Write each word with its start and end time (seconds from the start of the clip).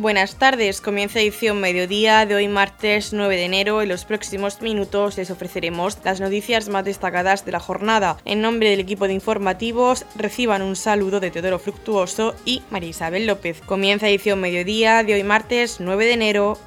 Buenas 0.00 0.36
tardes, 0.36 0.80
comienza 0.80 1.18
edición 1.18 1.60
mediodía 1.60 2.24
de 2.24 2.36
hoy 2.36 2.46
martes 2.46 3.12
9 3.12 3.34
de 3.34 3.44
enero. 3.46 3.82
En 3.82 3.88
los 3.88 4.04
próximos 4.04 4.62
minutos 4.62 5.16
les 5.16 5.28
ofreceremos 5.32 5.98
las 6.04 6.20
noticias 6.20 6.68
más 6.68 6.84
destacadas 6.84 7.44
de 7.44 7.50
la 7.50 7.58
jornada. 7.58 8.16
En 8.24 8.40
nombre 8.40 8.70
del 8.70 8.78
equipo 8.78 9.08
de 9.08 9.14
informativos 9.14 10.06
reciban 10.14 10.62
un 10.62 10.76
saludo 10.76 11.18
de 11.18 11.32
Teodoro 11.32 11.58
Fructuoso 11.58 12.36
y 12.44 12.62
María 12.70 12.90
Isabel 12.90 13.26
López. 13.26 13.60
Comienza 13.60 14.08
edición 14.08 14.40
mediodía 14.40 15.02
de 15.02 15.14
hoy 15.14 15.24
martes 15.24 15.80
9 15.80 16.04
de 16.04 16.12
enero. 16.12 16.58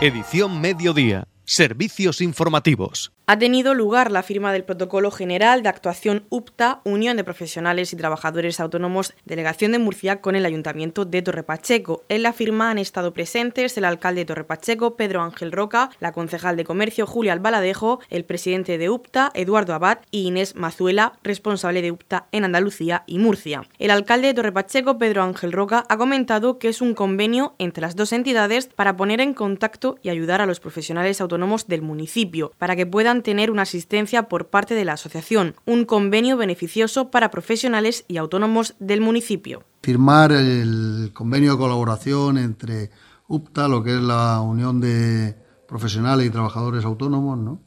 Edición 0.00 0.60
mediodía. 0.60 1.26
Servicios 1.44 2.20
informativos 2.20 3.10
ha 3.30 3.38
tenido 3.38 3.74
lugar 3.74 4.10
la 4.10 4.24
firma 4.24 4.52
del 4.52 4.64
Protocolo 4.64 5.12
General 5.12 5.62
de 5.62 5.68
Actuación 5.68 6.24
UPTA, 6.30 6.80
Unión 6.82 7.16
de 7.16 7.22
Profesionales 7.22 7.92
y 7.92 7.96
Trabajadores 7.96 8.58
Autónomos, 8.58 9.14
Delegación 9.24 9.70
de 9.70 9.78
Murcia, 9.78 10.20
con 10.20 10.34
el 10.34 10.44
Ayuntamiento 10.44 11.04
de 11.04 11.22
Torrepacheco. 11.22 12.02
En 12.08 12.24
la 12.24 12.32
firma 12.32 12.72
han 12.72 12.78
estado 12.78 13.12
presentes 13.12 13.78
el 13.78 13.84
alcalde 13.84 14.22
de 14.22 14.24
Torrepacheco, 14.24 14.96
Pedro 14.96 15.22
Ángel 15.22 15.52
Roca, 15.52 15.90
la 16.00 16.10
concejal 16.10 16.56
de 16.56 16.64
Comercio, 16.64 17.06
Julia 17.06 17.32
Albaladejo, 17.32 18.00
el 18.10 18.24
presidente 18.24 18.78
de 18.78 18.90
UPTA, 18.90 19.30
Eduardo 19.34 19.74
Abad, 19.74 19.98
y 20.10 20.26
Inés 20.26 20.56
Mazuela, 20.56 21.12
responsable 21.22 21.82
de 21.82 21.92
UPTA 21.92 22.26
en 22.32 22.42
Andalucía 22.42 23.04
y 23.06 23.20
Murcia. 23.20 23.62
El 23.78 23.92
alcalde 23.92 24.26
de 24.26 24.34
Torrepacheco, 24.34 24.98
Pedro 24.98 25.22
Ángel 25.22 25.52
Roca, 25.52 25.84
ha 25.88 25.96
comentado 25.96 26.58
que 26.58 26.68
es 26.68 26.80
un 26.80 26.94
convenio 26.94 27.54
entre 27.58 27.82
las 27.82 27.94
dos 27.94 28.12
entidades 28.12 28.66
para 28.66 28.96
poner 28.96 29.20
en 29.20 29.34
contacto 29.34 29.98
y 30.02 30.08
ayudar 30.08 30.40
a 30.40 30.46
los 30.46 30.58
profesionales 30.58 31.20
autónomos 31.20 31.68
del 31.68 31.82
municipio, 31.82 32.50
para 32.58 32.74
que 32.74 32.86
puedan 32.86 33.19
tener 33.22 33.50
una 33.50 33.62
asistencia 33.62 34.28
por 34.28 34.48
parte 34.48 34.74
de 34.74 34.84
la 34.84 34.94
asociación, 34.94 35.54
un 35.66 35.84
convenio 35.84 36.36
beneficioso 36.36 37.10
para 37.10 37.30
profesionales 37.30 38.04
y 38.08 38.16
autónomos 38.16 38.74
del 38.78 39.00
municipio. 39.00 39.64
Firmar 39.82 40.32
el 40.32 41.10
convenio 41.12 41.52
de 41.52 41.58
colaboración 41.58 42.38
entre 42.38 42.90
UPTA, 43.28 43.68
lo 43.68 43.82
que 43.82 43.94
es 43.94 44.02
la 44.02 44.40
Unión 44.40 44.80
de 44.80 45.36
Profesionales 45.66 46.26
y 46.26 46.30
Trabajadores 46.30 46.84
Autónomos, 46.84 47.58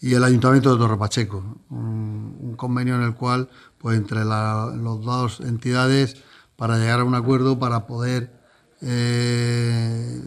y 0.00 0.14
el 0.14 0.24
Ayuntamiento 0.24 0.72
de 0.72 0.78
Torre 0.78 0.98
Pacheco, 0.98 1.44
un, 1.70 2.54
convenio 2.56 2.96
en 2.96 3.02
el 3.02 3.14
cual, 3.14 3.48
pues 3.78 3.96
entre 3.96 4.24
las 4.24 4.72
dos 4.82 5.40
entidades, 5.40 6.16
para 6.56 6.78
llegar 6.78 7.00
a 7.00 7.04
un 7.04 7.14
acuerdo 7.14 7.58
para 7.58 7.86
poder 7.86 8.32
eh, 8.80 10.20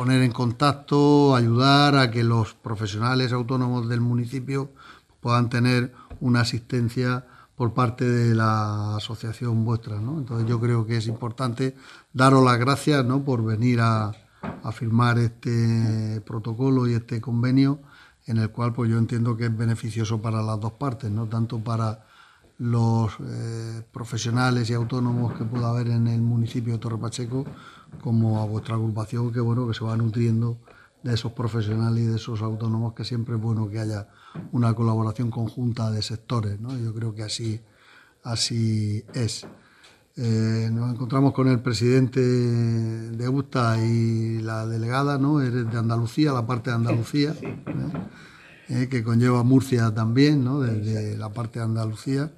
poner 0.00 0.22
en 0.22 0.32
contacto, 0.32 1.36
ayudar 1.36 1.94
a 1.94 2.10
que 2.10 2.24
los 2.24 2.54
profesionales 2.54 3.34
autónomos 3.34 3.86
del 3.86 4.00
municipio 4.00 4.70
puedan 5.20 5.50
tener 5.50 5.92
una 6.20 6.40
asistencia 6.40 7.26
por 7.54 7.74
parte 7.74 8.06
de 8.06 8.34
la 8.34 8.96
asociación 8.96 9.62
vuestra. 9.62 9.96
Entonces 9.96 10.48
yo 10.48 10.58
creo 10.58 10.86
que 10.86 10.96
es 10.96 11.06
importante 11.06 11.76
daros 12.14 12.42
las 12.42 12.58
gracias 12.58 13.04
¿no? 13.04 13.22
por 13.22 13.44
venir 13.44 13.80
a, 13.82 14.12
firmar 14.72 15.18
este 15.18 16.22
protocolo 16.22 16.88
y 16.88 16.94
este 16.94 17.20
convenio 17.20 17.80
en 18.24 18.38
el 18.38 18.48
cual 18.48 18.72
pues 18.72 18.88
yo 18.90 18.96
entiendo 18.96 19.36
que 19.36 19.44
es 19.44 19.54
beneficioso 19.54 20.22
para 20.22 20.40
las 20.40 20.58
dos 20.60 20.72
partes, 20.72 21.10
no 21.10 21.26
tanto 21.26 21.58
para 21.58 22.06
los 22.56 23.12
eh, 23.20 23.82
profesionales 23.92 24.70
y 24.70 24.72
autónomos 24.72 25.34
que 25.34 25.44
pueda 25.44 25.68
haber 25.68 25.88
en 25.88 26.06
el 26.06 26.22
municipio 26.22 26.72
de 26.72 26.78
Torre 26.78 26.96
Pacheco 26.96 27.44
como 28.02 28.40
a 28.40 28.46
vuestra 28.46 28.74
agrupación, 28.74 29.32
que 29.32 29.40
bueno, 29.40 29.66
que 29.66 29.74
se 29.74 29.84
va 29.84 29.96
nutriendo 29.96 30.58
de 31.02 31.14
esos 31.14 31.32
profesionales 31.32 32.04
y 32.04 32.06
de 32.06 32.16
esos 32.16 32.42
autónomos, 32.42 32.94
que 32.94 33.04
siempre 33.04 33.36
es 33.36 33.40
bueno 33.40 33.68
que 33.68 33.80
haya 33.80 34.08
una 34.52 34.74
colaboración 34.74 35.30
conjunta 35.30 35.90
de 35.90 36.02
sectores, 36.02 36.60
¿no? 36.60 36.76
Yo 36.76 36.94
creo 36.94 37.14
que 37.14 37.22
así, 37.22 37.60
así 38.22 39.04
es. 39.14 39.46
Eh, 40.16 40.68
nos 40.72 40.92
encontramos 40.92 41.32
con 41.32 41.48
el 41.48 41.60
presidente 41.60 42.20
de 42.20 43.28
USTA 43.28 43.82
y 43.82 44.40
la 44.40 44.66
delegada, 44.66 45.18
¿no? 45.18 45.40
Eres 45.40 45.70
de 45.70 45.78
Andalucía, 45.78 46.32
la 46.32 46.46
parte 46.46 46.70
de 46.70 46.76
Andalucía, 46.76 47.34
¿eh? 47.40 47.64
Eh, 48.68 48.88
que 48.88 49.02
conlleva 49.02 49.42
Murcia 49.42 49.92
también, 49.92 50.44
¿no? 50.44 50.60
Desde 50.60 51.16
la 51.16 51.32
parte 51.32 51.58
de 51.58 51.64
Andalucía 51.64 52.30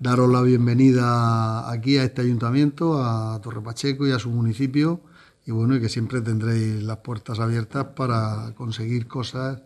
daros 0.00 0.30
la 0.30 0.42
bienvenida 0.42 1.70
aquí 1.70 1.98
a 1.98 2.04
este 2.04 2.22
ayuntamiento, 2.22 3.02
a 3.02 3.40
Torre 3.40 3.60
Pacheco 3.60 4.06
y 4.06 4.12
a 4.12 4.18
su 4.18 4.30
municipio, 4.30 5.00
y 5.44 5.50
bueno, 5.50 5.74
y 5.74 5.80
que 5.80 5.88
siempre 5.88 6.20
tendréis 6.20 6.82
las 6.82 6.98
puertas 6.98 7.40
abiertas 7.40 7.86
para 7.96 8.54
conseguir 8.54 9.08
cosas 9.08 9.62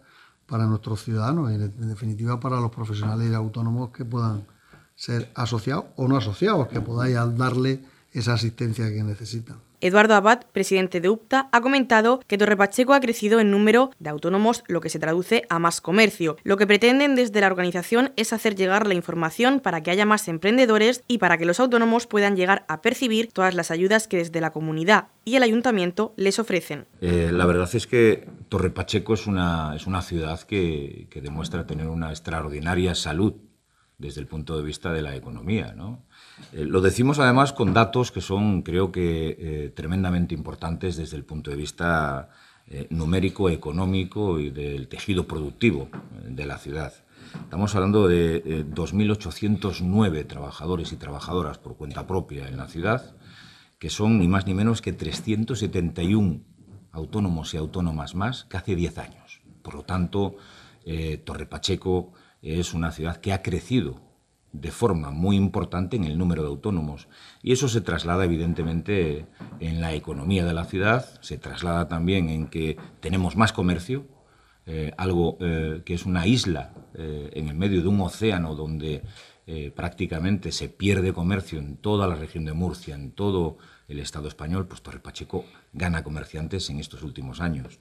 para 0.46 0.66
nuestros 0.66 1.02
ciudadanos 1.02 1.50
y 1.50 1.54
en 1.54 1.88
definitiva 1.88 2.38
para 2.40 2.60
los 2.60 2.70
profesionales 2.70 3.34
autónomos 3.34 3.90
que 3.90 4.04
puedan 4.04 4.46
ser 4.94 5.30
asociados 5.34 5.86
o 5.96 6.08
no 6.08 6.16
asociados, 6.16 6.68
que 6.68 6.80
podáis 6.80 7.16
darle 7.36 7.84
esa 8.12 8.34
asistencia 8.34 8.88
que 8.90 9.02
necesitan. 9.02 9.71
Eduardo 9.82 10.14
Abad, 10.14 10.42
presidente 10.52 11.00
de 11.00 11.08
UPTA, 11.08 11.48
ha 11.50 11.60
comentado 11.60 12.20
que 12.28 12.38
Torre 12.38 12.56
Pacheco 12.56 12.94
ha 12.94 13.00
crecido 13.00 13.40
en 13.40 13.50
número 13.50 13.90
de 13.98 14.10
autónomos, 14.10 14.62
lo 14.68 14.80
que 14.80 14.88
se 14.88 15.00
traduce 15.00 15.42
a 15.50 15.58
más 15.58 15.80
comercio. 15.80 16.36
Lo 16.44 16.56
que 16.56 16.68
pretenden 16.68 17.16
desde 17.16 17.40
la 17.40 17.48
organización 17.48 18.12
es 18.14 18.32
hacer 18.32 18.54
llegar 18.54 18.86
la 18.86 18.94
información 18.94 19.58
para 19.58 19.82
que 19.82 19.90
haya 19.90 20.06
más 20.06 20.28
emprendedores 20.28 21.02
y 21.08 21.18
para 21.18 21.36
que 21.36 21.46
los 21.46 21.58
autónomos 21.58 22.06
puedan 22.06 22.36
llegar 22.36 22.64
a 22.68 22.80
percibir 22.80 23.32
todas 23.32 23.56
las 23.56 23.72
ayudas 23.72 24.06
que 24.06 24.18
desde 24.18 24.40
la 24.40 24.52
comunidad 24.52 25.08
y 25.24 25.34
el 25.34 25.42
ayuntamiento 25.42 26.14
les 26.16 26.38
ofrecen. 26.38 26.86
Eh, 27.00 27.30
la 27.32 27.44
verdad 27.44 27.68
es 27.74 27.88
que 27.88 28.28
Torre 28.48 28.70
Pacheco 28.70 29.14
es 29.14 29.26
una, 29.26 29.74
es 29.74 29.88
una 29.88 30.02
ciudad 30.02 30.40
que, 30.42 31.08
que 31.10 31.20
demuestra 31.20 31.66
tener 31.66 31.88
una 31.88 32.10
extraordinaria 32.10 32.94
salud 32.94 33.34
desde 33.98 34.20
el 34.20 34.26
punto 34.26 34.56
de 34.56 34.62
vista 34.62 34.92
de 34.92 35.02
la 35.02 35.16
economía. 35.16 35.72
¿no? 35.74 36.04
Eh, 36.52 36.64
lo 36.64 36.80
decimos 36.80 37.18
además 37.18 37.52
con 37.52 37.72
datos 37.72 38.12
que 38.12 38.20
son, 38.20 38.62
creo 38.62 38.92
que, 38.92 39.36
eh, 39.38 39.72
tremendamente 39.74 40.34
importantes 40.34 40.96
desde 40.96 41.16
el 41.16 41.24
punto 41.24 41.50
de 41.50 41.56
vista 41.56 42.28
eh, 42.66 42.86
numérico, 42.90 43.50
económico 43.50 44.38
y 44.38 44.50
del 44.50 44.88
tejido 44.88 45.26
productivo 45.26 45.88
de 46.24 46.46
la 46.46 46.58
ciudad. 46.58 46.92
Estamos 47.34 47.74
hablando 47.74 48.06
de 48.08 48.64
2.809 48.66 50.26
trabajadores 50.26 50.92
y 50.92 50.96
trabajadoras 50.96 51.58
por 51.58 51.76
cuenta 51.76 52.06
propia 52.06 52.48
en 52.48 52.58
la 52.58 52.68
ciudad, 52.68 53.16
que 53.78 53.90
son 53.90 54.18
ni 54.18 54.28
más 54.28 54.46
ni 54.46 54.54
menos 54.54 54.82
que 54.82 54.92
371 54.92 56.40
autónomos 56.92 57.54
y 57.54 57.56
autónomas 57.56 58.14
más 58.14 58.44
que 58.44 58.58
hace 58.58 58.76
10 58.76 58.98
años. 58.98 59.40
Por 59.62 59.74
lo 59.74 59.82
tanto, 59.82 60.36
Torre 61.24 61.46
Pacheco 61.46 62.12
es 62.42 62.74
una 62.74 62.92
ciudad 62.92 63.16
que 63.16 63.32
ha 63.32 63.42
crecido 63.42 64.11
de 64.52 64.70
forma 64.70 65.10
muy 65.10 65.36
importante 65.36 65.96
en 65.96 66.04
el 66.04 66.18
número 66.18 66.42
de 66.42 66.48
autónomos. 66.48 67.08
Y 67.42 67.52
eso 67.52 67.68
se 67.68 67.80
traslada 67.80 68.24
evidentemente 68.24 69.26
en 69.60 69.80
la 69.80 69.94
economía 69.94 70.44
de 70.44 70.52
la 70.52 70.64
ciudad, 70.64 71.18
se 71.20 71.38
traslada 71.38 71.88
también 71.88 72.28
en 72.28 72.48
que 72.48 72.76
tenemos 73.00 73.36
más 73.36 73.52
comercio, 73.52 74.06
eh, 74.64 74.92
algo 74.96 75.38
eh, 75.40 75.82
que 75.84 75.94
es 75.94 76.06
una 76.06 76.26
isla 76.26 76.72
eh, 76.94 77.30
en 77.32 77.48
el 77.48 77.56
medio 77.56 77.82
de 77.82 77.88
un 77.88 78.00
océano 78.00 78.54
donde 78.54 79.02
prácticamente 79.74 80.50
se 80.50 80.68
pierde 80.68 81.12
comercio 81.12 81.58
en 81.58 81.76
toda 81.76 82.06
la 82.06 82.14
región 82.14 82.44
de 82.44 82.52
Murcia, 82.54 82.94
en 82.94 83.10
todo 83.10 83.58
el 83.88 83.98
Estado 83.98 84.28
español, 84.28 84.66
pues 84.66 84.82
Torre 84.82 85.00
Pacheco 85.00 85.44
gana 85.72 86.04
comerciantes 86.04 86.68
en 86.70 86.78
estos 86.78 87.02
últimos 87.02 87.40
años. 87.40 87.78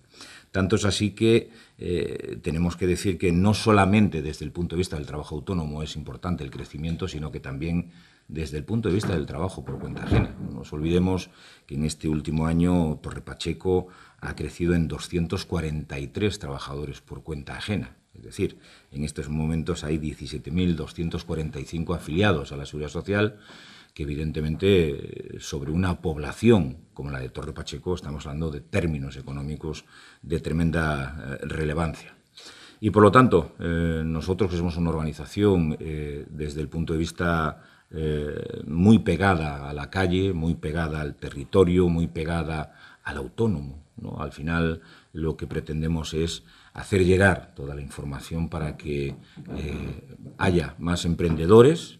Tanto 0.51 0.75
es 0.75 0.85
así 0.85 1.11
que 1.11 1.49
eh, 1.77 2.37
tenemos 2.41 2.77
que 2.77 2.87
decir 2.87 3.17
que 3.17 3.31
no 3.31 3.53
solamente 3.53 4.21
desde 4.21 4.45
el 4.45 4.51
punto 4.51 4.75
de 4.75 4.79
vista 4.79 4.95
del 4.95 5.05
trabajo 5.05 5.35
autónomo 5.35 5.83
es 5.83 5.95
importante 5.95 6.43
el 6.43 6.51
crecimiento, 6.51 7.07
sino 7.07 7.31
que 7.31 7.39
también 7.39 7.91
desde 8.27 8.57
el 8.57 8.63
punto 8.63 8.87
de 8.87 8.95
vista 8.95 9.13
del 9.13 9.25
trabajo 9.25 9.65
por 9.65 9.77
cuenta 9.77 10.03
ajena. 10.03 10.33
No 10.39 10.51
nos 10.51 10.71
olvidemos 10.71 11.29
que 11.65 11.75
en 11.75 11.83
este 11.83 12.07
último 12.07 12.47
año 12.47 12.97
Torre 13.01 13.21
Pacheco 13.21 13.87
ha 14.19 14.35
crecido 14.35 14.73
en 14.73 14.87
243 14.87 16.39
trabajadores 16.39 17.01
por 17.01 17.23
cuenta 17.23 17.57
ajena. 17.57 17.97
Es 18.13 18.23
decir, 18.23 18.57
en 18.91 19.03
estos 19.03 19.29
momentos 19.29 19.83
hay 19.83 19.97
17.245 19.97 21.95
afiliados 21.95 22.51
a 22.51 22.57
la 22.57 22.65
Seguridad 22.65 22.91
Social 22.91 23.37
que 23.93 24.03
evidentemente 24.03 25.37
sobre 25.39 25.71
una 25.71 26.01
población 26.01 26.77
como 26.93 27.11
la 27.11 27.19
de 27.19 27.29
Torre 27.29 27.53
Pacheco 27.53 27.95
estamos 27.95 28.25
hablando 28.25 28.51
de 28.51 28.61
términos 28.61 29.17
económicos 29.17 29.85
de 30.21 30.39
tremenda 30.39 31.39
eh, 31.41 31.45
relevancia. 31.47 32.13
Y 32.79 32.89
por 32.89 33.03
lo 33.03 33.11
tanto, 33.11 33.55
eh, 33.59 34.03
nosotros 34.05 34.49
que 34.49 34.57
somos 34.57 34.77
una 34.77 34.89
organización 34.89 35.77
eh, 35.79 36.25
desde 36.29 36.61
el 36.61 36.67
punto 36.67 36.93
de 36.93 36.99
vista 36.99 37.65
muy 38.67 38.99
pegada 38.99 39.69
a 39.69 39.73
la 39.73 39.89
calle, 39.89 40.31
muy 40.31 40.55
pegada 40.55 41.01
al 41.01 41.15
territorio, 41.15 41.89
muy 41.89 42.07
pegada 42.07 42.73
al 43.03 43.17
autónomo, 43.17 43.83
¿no? 43.97 44.21
al 44.21 44.31
final 44.31 44.79
lo 45.11 45.35
que 45.35 45.45
pretendemos 45.45 46.13
es 46.13 46.43
hacer 46.71 47.03
llegar 47.03 47.53
toda 47.53 47.75
la 47.75 47.81
información 47.81 48.47
para 48.47 48.77
que 48.77 49.17
haya 50.37 50.73
más 50.79 51.03
emprendedores, 51.03 51.99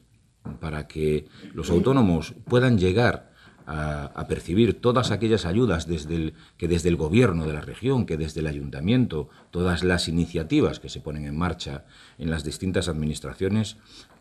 para 0.59 0.87
que 0.87 1.27
los 1.53 1.69
autónomos 1.69 2.33
puedan 2.45 2.77
llegar 2.77 3.31
a, 3.65 4.25
percibir 4.27 4.81
todas 4.81 5.11
aquellas 5.11 5.45
ayudas 5.45 5.87
desde 5.87 6.33
que 6.57 6.67
desde 6.67 6.89
el 6.89 6.95
gobierno 6.95 7.45
de 7.45 7.53
la 7.53 7.61
región, 7.61 8.05
que 8.05 8.17
desde 8.17 8.41
el 8.41 8.47
ayuntamiento, 8.47 9.29
todas 9.51 9.83
las 9.83 10.07
iniciativas 10.07 10.79
que 10.79 10.89
se 10.89 11.01
ponen 11.01 11.25
en 11.25 11.37
marcha 11.37 11.85
en 12.17 12.29
las 12.29 12.43
distintas 12.43 12.87
administraciones, 12.87 13.77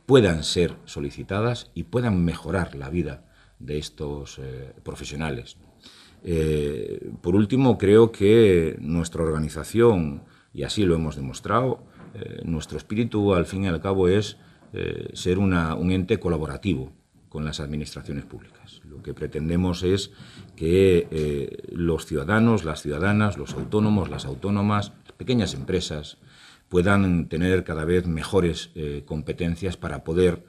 puedan 0.07 0.45
ser 0.45 0.77
solicitadas 0.85 1.71
y 1.75 1.85
puedan 1.85 2.25
mejorar 2.25 2.75
la 2.75 2.91
vida 2.91 3.25
de 3.59 3.79
estos 3.79 4.39
eh, 4.39 4.73
profesionales. 4.83 5.57
Eh, 6.23 7.11
por 7.21 7.35
último, 7.35 7.79
creo 7.79 8.13
que 8.13 8.77
nuestra 8.81 9.23
organización, 9.23 10.23
y 10.53 10.65
así 10.65 10.85
lo 10.85 10.95
hemos 10.95 11.17
demostrado, 11.17 11.83
eh, 12.15 12.41
nuestro 12.45 12.77
espíritu 12.77 13.35
al 13.35 13.47
fin 13.47 13.65
y 13.65 13.69
al 13.69 13.81
cabo 13.81 14.09
es 14.09 14.37
ser 15.15 15.39
un 15.39 15.91
ente 15.91 16.19
colaborativo 16.19 16.93
con 17.29 17.45
las 17.45 17.61
administraciones 17.61 18.25
públicas. 18.25 18.81
Lo 18.89 19.03
que 19.03 19.15
pretendemos 19.15 19.83
es 19.83 20.13
que 20.57 21.59
los 21.73 22.07
ciudadanos, 22.07 22.65
las 22.65 22.83
ciudadanas, 22.83 23.37
los 23.37 23.55
autónomos, 23.55 24.11
las 24.11 24.25
autónomas, 24.25 24.93
pequeñas 25.17 25.55
empresas, 25.55 26.19
puedan 26.69 27.29
tener 27.29 27.65
cada 27.65 27.85
vez 27.85 28.07
mejores 28.07 28.71
competencias 29.07 29.77
para 29.77 30.05
poder 30.05 30.45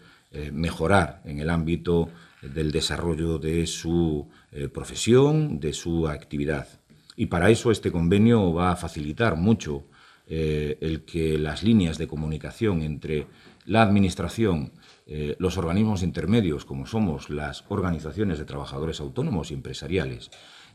mejorar 0.51 1.21
en 1.25 1.39
el 1.39 1.49
ámbito 1.49 2.09
del 2.41 2.71
desarrollo 2.71 3.37
de 3.37 3.67
su 3.67 4.27
eh, 4.51 4.67
profesión, 4.67 5.59
de 5.59 5.73
su 5.73 6.07
actividad. 6.07 6.67
Y 7.15 7.27
para 7.27 7.49
eso 7.49 7.71
este 7.71 7.91
convenio 7.91 8.53
va 8.53 8.71
a 8.71 8.75
facilitar 8.75 9.35
mucho 9.35 9.85
eh, 10.27 10.77
el 10.81 11.03
que 11.03 11.37
las 11.37 11.63
líneas 11.63 11.97
de 11.97 12.07
comunicación 12.07 12.81
entre 12.81 13.27
la 13.71 13.81
Administración, 13.81 14.73
eh, 15.05 15.35
los 15.39 15.57
organismos 15.57 16.03
intermedios, 16.03 16.65
como 16.65 16.85
somos 16.85 17.29
las 17.29 17.63
organizaciones 17.69 18.37
de 18.37 18.45
trabajadores 18.45 18.99
autónomos 18.99 19.51
y 19.51 19.53
empresariales, 19.53 20.29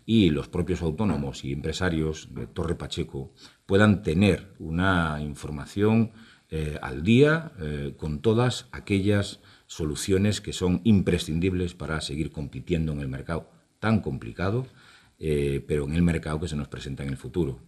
y 0.05 0.31
los 0.31 0.49
propios 0.49 0.83
autónomos 0.83 1.45
y 1.45 1.53
empresarios 1.53 2.35
de 2.35 2.47
Torre 2.47 2.77
Pacheco 2.77 3.33
puedan 3.67 4.03
tener 4.03 4.55
una 4.59 5.21
información 5.21 6.13
al 6.81 7.03
día 7.03 7.51
con 7.97 8.21
todas 8.21 8.69
aquellas 8.71 9.41
soluciones 9.67 10.41
que 10.41 10.53
son 10.53 10.81
imprescindibles 10.85 11.75
para 11.75 12.01
seguir 12.01 12.31
compitiendo 12.31 12.93
en 12.93 13.01
el 13.01 13.09
mercado 13.09 13.51
tan 13.79 14.01
complicado, 14.01 14.67
eh, 15.19 15.65
pero 15.67 15.85
en 15.85 15.95
el 15.95 16.03
mercado 16.03 16.41
que 16.41 16.49
se 16.49 16.57
nos 16.57 16.69
presenta 16.69 17.03
en 17.03 17.11
el 17.11 17.17
futuro. 17.17 17.61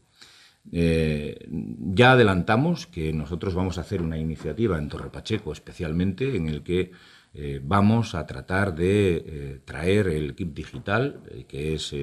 Eh, 0.73 1.49
ya 1.51 2.13
adelantamos 2.13 2.87
que 2.87 3.13
nosotros 3.13 3.55
vamos 3.55 3.79
a 3.79 3.83
hacer 3.83 4.03
una 4.03 4.19
iniciativa 4.19 4.79
en 4.79 4.89
Torre 4.89 5.11
Pacheco 5.11 5.53
especialmente 5.53 6.37
en 6.37 6.49
el 6.49 6.63
que 6.63 6.93
eh, 7.33 7.61
vamos 7.63 8.15
a 8.15 8.27
tratar 8.27 8.75
de 8.75 9.61
traer 9.65 10.09
el 10.09 10.35
kit 10.35 10.53
digital, 10.55 11.23
que 11.47 11.75
es, 11.75 11.95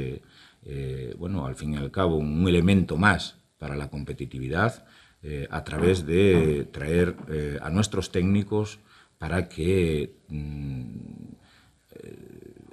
bueno, 1.17 1.45
al 1.45 1.55
fin 1.55 1.73
y 1.73 1.77
al 1.77 1.91
cabo, 1.91 2.17
un 2.17 2.47
elemento 2.47 2.97
más 2.97 3.39
para 3.57 3.75
la 3.75 3.89
competitividad, 3.89 4.85
a 5.49 5.63
través 5.63 6.05
de 6.05 6.67
traer 6.71 7.15
a 7.61 7.71
nuestros 7.71 8.11
técnicos 8.11 8.79
para 9.17 9.49
que 9.49 10.15
mm, 10.29 10.85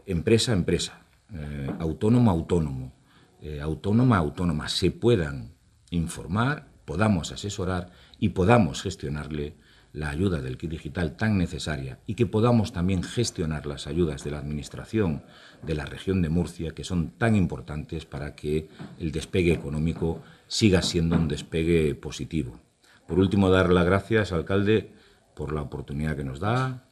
empresa 0.07 0.53
a 0.53 0.55
empresa, 0.55 1.03
eh, 1.35 1.71
autónomo 1.79 2.31
a 2.31 2.35
autónomo, 2.35 2.93
eh, 3.41 3.61
autónoma 3.61 4.17
a 4.17 4.21
autónoma, 4.21 4.69
se 4.69 4.91
puedan 4.91 5.55
informar, 5.93 6.69
podamos 6.85 7.33
asesorar 7.33 7.91
y 8.19 8.31
podamos 8.31 8.83
gestionarle 8.83 9.55
la 9.93 10.09
ayuda 10.09 10.41
del 10.41 10.57
kit 10.57 10.71
digital 10.71 11.17
tan 11.17 11.37
necesaria 11.37 11.99
y 12.07 12.15
que 12.15 12.27
podamos 12.27 12.73
también 12.73 13.03
gestionar 13.03 13.67
las 13.67 13.87
ayudas 13.87 14.25
de 14.25 14.31
la 14.31 14.39
Administración 14.39 15.23
de 15.63 15.75
la 15.75 15.85
región 15.85 16.23
de 16.23 16.31
Murcia, 16.31 16.73
que 16.73 16.83
son 16.83 17.11
tan 17.11 17.37
importantes 17.37 18.07
para 18.07 18.35
que 18.35 18.69
el 18.99 19.13
despegue 19.13 19.53
económico 19.53 20.23
siga 20.49 20.83
siendo 20.83 21.17
un 21.17 21.29
despegue 21.29 21.95
positivo. 21.95 22.59
Por 23.07 23.19
último, 23.19 23.51
dar 23.51 23.71
las 23.71 23.85
gracias, 23.85 24.33
alcalde, 24.33 24.93
por 25.35 25.53
la 25.53 25.63
oportunidad 25.63 26.17
que 26.17 26.25
nos 26.25 26.41
da, 26.41 26.85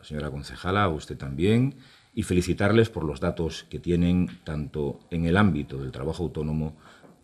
señora 0.00 0.30
concejala, 0.30 0.84
a 0.84 0.88
usted 0.88 1.16
también, 1.16 1.76
y 2.14 2.22
felicitarles 2.22 2.88
por 2.88 3.04
los 3.04 3.20
datos 3.20 3.66
que 3.68 3.78
tienen 3.78 4.30
tanto 4.44 5.00
en 5.10 5.26
el 5.26 5.36
ámbito 5.36 5.78
del 5.78 5.92
trabajo 5.92 6.22
autónomo 6.24 6.76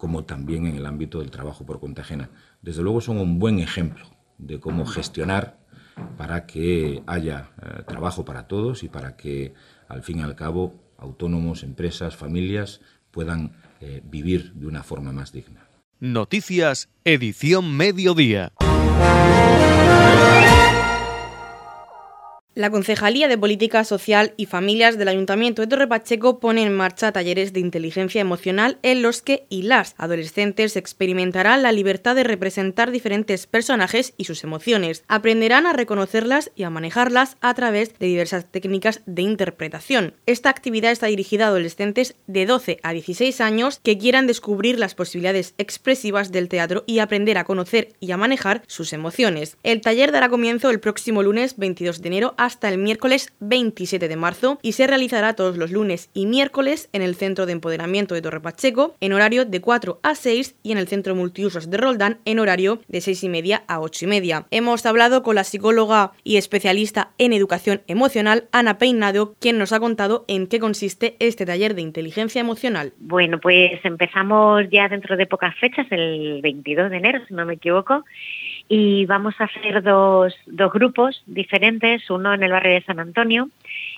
como 0.02 0.24
también 0.24 0.66
en 0.66 0.74
el 0.74 0.84
ámbito 0.86 1.20
del 1.20 1.30
trabajo 1.30 1.64
por 1.64 1.78
cuenta 1.78 2.02
ajena. 2.02 2.28
Desde 2.60 2.82
luego 2.82 3.00
son 3.00 3.18
un 3.18 3.38
buen 3.38 3.60
ejemplo 3.60 4.04
de 4.36 4.58
cómo 4.58 4.84
gestionar 4.84 5.60
para 6.18 6.44
que 6.44 7.04
haya 7.06 7.52
eh, 7.62 7.84
trabajo 7.86 8.24
para 8.24 8.48
todos 8.48 8.82
y 8.82 8.88
para 8.88 9.16
que, 9.16 9.54
al 9.86 10.02
fin 10.02 10.18
y 10.18 10.22
al 10.22 10.34
cabo, 10.34 10.74
autónomos, 10.98 11.62
empresas, 11.62 12.16
familias 12.16 12.80
puedan 13.12 13.52
eh, 13.80 14.02
vivir 14.04 14.54
de 14.54 14.66
una 14.66 14.82
forma 14.82 15.12
más 15.12 15.30
digna. 15.30 15.68
Noticias, 16.00 16.88
edición 17.04 17.76
mediodía. 17.76 18.52
La 22.54 22.68
Concejalía 22.68 23.28
de 23.28 23.38
Política 23.38 23.82
Social 23.82 24.34
y 24.36 24.44
Familias 24.44 24.98
del 24.98 25.08
Ayuntamiento 25.08 25.62
de 25.62 25.68
Torre 25.68 25.88
Pacheco 25.88 26.38
pone 26.38 26.62
en 26.62 26.74
marcha 26.74 27.10
talleres 27.10 27.54
de 27.54 27.60
inteligencia 27.60 28.20
emocional 28.20 28.78
en 28.82 29.00
los 29.00 29.22
que 29.22 29.46
y 29.48 29.62
las 29.62 29.94
adolescentes 29.96 30.76
experimentarán 30.76 31.62
la 31.62 31.72
libertad 31.72 32.14
de 32.14 32.24
representar 32.24 32.90
diferentes 32.90 33.46
personajes 33.46 34.12
y 34.18 34.26
sus 34.26 34.44
emociones. 34.44 35.02
Aprenderán 35.08 35.64
a 35.64 35.72
reconocerlas 35.72 36.50
y 36.54 36.64
a 36.64 36.70
manejarlas 36.70 37.38
a 37.40 37.54
través 37.54 37.98
de 37.98 38.08
diversas 38.08 38.44
técnicas 38.44 39.00
de 39.06 39.22
interpretación. 39.22 40.12
Esta 40.26 40.50
actividad 40.50 40.92
está 40.92 41.06
dirigida 41.06 41.46
a 41.46 41.48
adolescentes 41.48 42.16
de 42.26 42.44
12 42.44 42.80
a 42.82 42.92
16 42.92 43.40
años 43.40 43.80
que 43.82 43.96
quieran 43.96 44.26
descubrir 44.26 44.78
las 44.78 44.94
posibilidades 44.94 45.54
expresivas 45.56 46.32
del 46.32 46.50
teatro 46.50 46.84
y 46.86 46.98
aprender 46.98 47.38
a 47.38 47.44
conocer 47.44 47.94
y 47.98 48.10
a 48.10 48.18
manejar 48.18 48.62
sus 48.66 48.92
emociones. 48.92 49.56
El 49.62 49.80
taller 49.80 50.12
dará 50.12 50.28
comienzo 50.28 50.68
el 50.68 50.80
próximo 50.80 51.22
lunes 51.22 51.56
22 51.56 52.02
de 52.02 52.08
enero 52.08 52.34
hasta 52.42 52.68
el 52.68 52.76
miércoles 52.76 53.32
27 53.38 54.08
de 54.08 54.16
marzo 54.16 54.58
y 54.62 54.72
se 54.72 54.88
realizará 54.88 55.34
todos 55.34 55.56
los 55.56 55.70
lunes 55.70 56.10
y 56.12 56.26
miércoles 56.26 56.90
en 56.92 57.00
el 57.00 57.14
Centro 57.14 57.46
de 57.46 57.52
Empoderamiento 57.52 58.16
de 58.16 58.22
Torre 58.22 58.40
Pacheco 58.40 58.96
en 59.00 59.12
horario 59.12 59.44
de 59.44 59.60
4 59.60 60.00
a 60.02 60.16
6 60.16 60.56
y 60.64 60.72
en 60.72 60.78
el 60.78 60.88
Centro 60.88 61.14
Multiusos 61.14 61.70
de 61.70 61.76
Roldán 61.76 62.18
en 62.24 62.40
horario 62.40 62.80
de 62.88 63.00
6 63.00 63.22
y 63.22 63.28
media 63.28 63.62
a 63.68 63.78
8 63.78 64.06
y 64.06 64.08
media. 64.08 64.46
Hemos 64.50 64.84
hablado 64.86 65.22
con 65.22 65.36
la 65.36 65.44
psicóloga 65.44 66.14
y 66.24 66.36
especialista 66.36 67.12
en 67.16 67.32
educación 67.32 67.82
emocional 67.86 68.48
Ana 68.50 68.76
Peinado, 68.76 69.36
quien 69.38 69.56
nos 69.56 69.72
ha 69.72 69.78
contado 69.78 70.24
en 70.26 70.48
qué 70.48 70.58
consiste 70.58 71.14
este 71.20 71.46
taller 71.46 71.76
de 71.76 71.82
inteligencia 71.82 72.40
emocional. 72.40 72.92
Bueno, 72.98 73.38
pues 73.38 73.78
empezamos 73.84 74.64
ya 74.68 74.88
dentro 74.88 75.16
de 75.16 75.26
pocas 75.26 75.54
fechas, 75.60 75.86
el 75.90 76.40
22 76.42 76.90
de 76.90 76.96
enero, 76.96 77.20
si 77.28 77.34
no 77.34 77.46
me 77.46 77.54
equivoco, 77.54 78.04
y 78.74 79.04
vamos 79.04 79.34
a 79.38 79.44
hacer 79.44 79.82
dos, 79.82 80.34
dos 80.46 80.72
grupos 80.72 81.22
diferentes, 81.26 82.08
uno 82.08 82.32
en 82.32 82.42
el 82.42 82.52
barrio 82.52 82.72
de 82.72 82.82
San 82.82 83.00
Antonio 83.00 83.50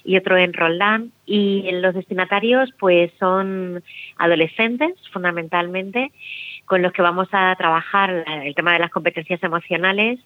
y 0.03 0.17
otro 0.17 0.37
en 0.37 0.53
Roldán. 0.53 1.13
Y 1.27 1.71
los 1.75 1.95
destinatarios 1.95 2.71
pues 2.81 3.13
son 3.21 3.85
adolescentes 4.19 4.95
fundamentalmente, 5.13 6.11
con 6.65 6.83
los 6.83 6.93
que 6.93 7.03
vamos 7.03 7.29
a 7.31 7.55
trabajar 7.55 8.25
el 8.27 8.53
tema 8.57 8.73
de 8.73 8.81
las 8.81 8.91
competencias 8.91 9.41
emocionales, 9.45 10.19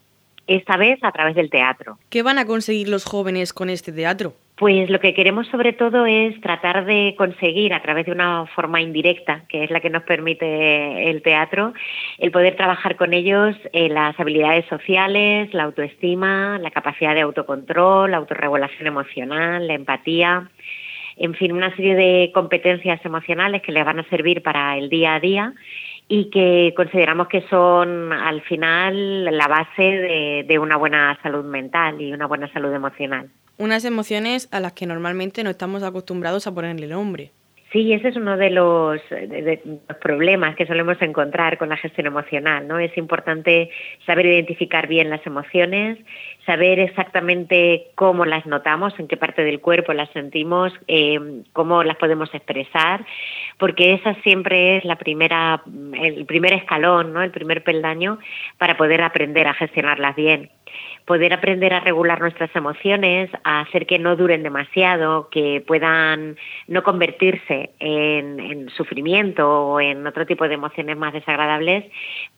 esta 0.47 0.79
vez 0.79 0.99
a 1.03 1.13
través 1.13 1.35
del 1.35 1.51
teatro. 1.51 1.99
¿Qué 2.09 2.23
van 2.23 2.39
a 2.39 2.47
conseguir 2.47 2.89
los 2.89 3.05
jóvenes 3.05 3.53
con 3.53 3.69
este 3.69 3.93
teatro? 3.93 4.33
Pues 4.59 4.91
lo 4.91 4.99
que 4.99 5.15
queremos 5.15 5.47
sobre 5.47 5.73
todo 5.73 6.05
es 6.05 6.41
tratar 6.41 6.85
de 6.85 7.15
conseguir 7.17 7.73
a 7.73 7.81
través 7.81 8.07
de 8.07 8.13
una 8.13 8.45
forma 8.57 8.81
indirecta, 8.81 9.45
que 9.49 9.63
es 9.63 9.71
la 9.71 9.79
que 9.79 9.89
nos 9.89 10.03
permite 10.03 11.09
el 11.09 11.23
teatro, 11.23 11.75
el 12.19 12.33
poder 12.33 12.57
trabajar 12.57 12.97
con 12.97 13.13
ellos 13.13 13.55
en 13.73 13.95
las 13.95 14.19
habilidades 14.19 14.67
sociales, 14.67 15.55
la 15.55 15.63
autoestima, 15.63 16.59
la 16.59 16.73
capacidad 16.73 17.15
de 17.15 17.21
autocontrol, 17.21 18.11
la 18.11 18.17
autorregulación 18.17 18.89
emocional, 18.89 19.69
la 19.69 19.75
empatía, 19.75 20.51
en 21.17 21.35
fin, 21.35 21.53
una 21.53 21.75
serie 21.77 21.95
de 21.95 22.33
competencias 22.35 23.05
emocionales 23.05 23.63
que 23.63 23.71
les 23.71 23.85
van 23.85 24.01
a 24.01 24.09
servir 24.09 24.43
para 24.43 24.77
el 24.77 24.89
día 24.89 25.15
a 25.15 25.21
día 25.21 25.53
y 26.09 26.31
que 26.31 26.75
consideramos 26.77 27.29
que 27.29 27.43
son 27.43 28.13
al 28.13 28.43
final 28.43 29.25
la 29.25 29.47
base 29.47 30.45
de 30.49 30.59
una 30.59 30.77
buena 30.77 31.17
salud 31.23 31.45
mental 31.45 32.03
y 32.03 32.13
una 32.13 32.27
buena 32.27 32.53
salud 32.53 32.73
emocional 32.73 33.31
unas 33.59 33.85
emociones 33.85 34.49
a 34.53 34.61
las 34.61 34.73
que 34.73 34.87
normalmente 34.87 35.45
no 35.45 35.51
estamos 35.51 35.83
acostumbrados 35.83 36.47
a 36.47 36.55
ponerle 36.55 36.87
nombre. 36.87 37.33
Sí, 37.71 37.93
ese 37.93 38.09
es 38.09 38.17
uno 38.17 38.39
de 38.39 38.49
los, 38.49 38.99
problemas 40.01 40.57
que 40.57 40.67
solemos 40.67 40.97
encontrar 41.03 41.59
con 41.59 41.69
la 41.69 41.77
gestión 41.77 42.07
emocional, 42.07 42.67
¿no? 42.67 42.79
Es 42.79 42.97
importante 42.97 43.71
saber 44.07 44.25
identificar 44.25 44.87
bien 44.87 45.11
las 45.11 45.27
emociones, 45.27 45.99
saber 46.47 46.81
exactamente 46.81 47.89
cómo 47.95 48.25
las 48.25 48.47
notamos, 48.47 48.99
en 48.99 49.07
qué 49.07 49.19
parte 49.19 49.45
del 49.45 49.61
cuerpo 49.61 49.93
las 49.93 50.09
sentimos, 50.13 50.73
eh, 50.87 51.43
cómo 51.53 51.85
las 51.85 51.99
podemos 51.99 52.35
expresar, 52.35 53.05
porque 53.59 53.93
esa 53.93 54.15
siempre 54.23 54.79
es 54.79 54.85
la 54.87 54.97
primera, 54.97 55.63
el 56.01 56.25
primer 56.25 56.55
escalón, 56.55 57.13
¿no? 57.13 57.23
El 57.23 57.33
primer 57.33 57.63
peldaño 57.65 58.19
para 58.57 58.79
poder 58.79 59.03
aprender 59.03 59.47
a 59.47 59.53
gestionarlas 59.53 60.17
bien 60.17 60.49
poder 61.09 61.33
aprender 61.33 61.73
a 61.73 61.81
regular 61.81 62.21
nuestras 62.21 62.55
emociones, 62.55 63.31
a 63.43 63.61
hacer 63.61 63.87
que 63.87 63.99
no 63.99 64.15
duren 64.15 64.43
demasiado, 64.43 65.31
que 65.31 65.65
puedan 65.67 66.37
no 66.67 66.83
convertirse 66.83 67.71
en, 67.81 68.69
sufrimiento 68.77 69.49
o 69.49 69.81
en 69.81 70.07
otro 70.07 70.27
tipo 70.27 70.47
de 70.47 70.55
emociones 70.55 70.99
más 70.99 71.15
desagradables, 71.15 71.87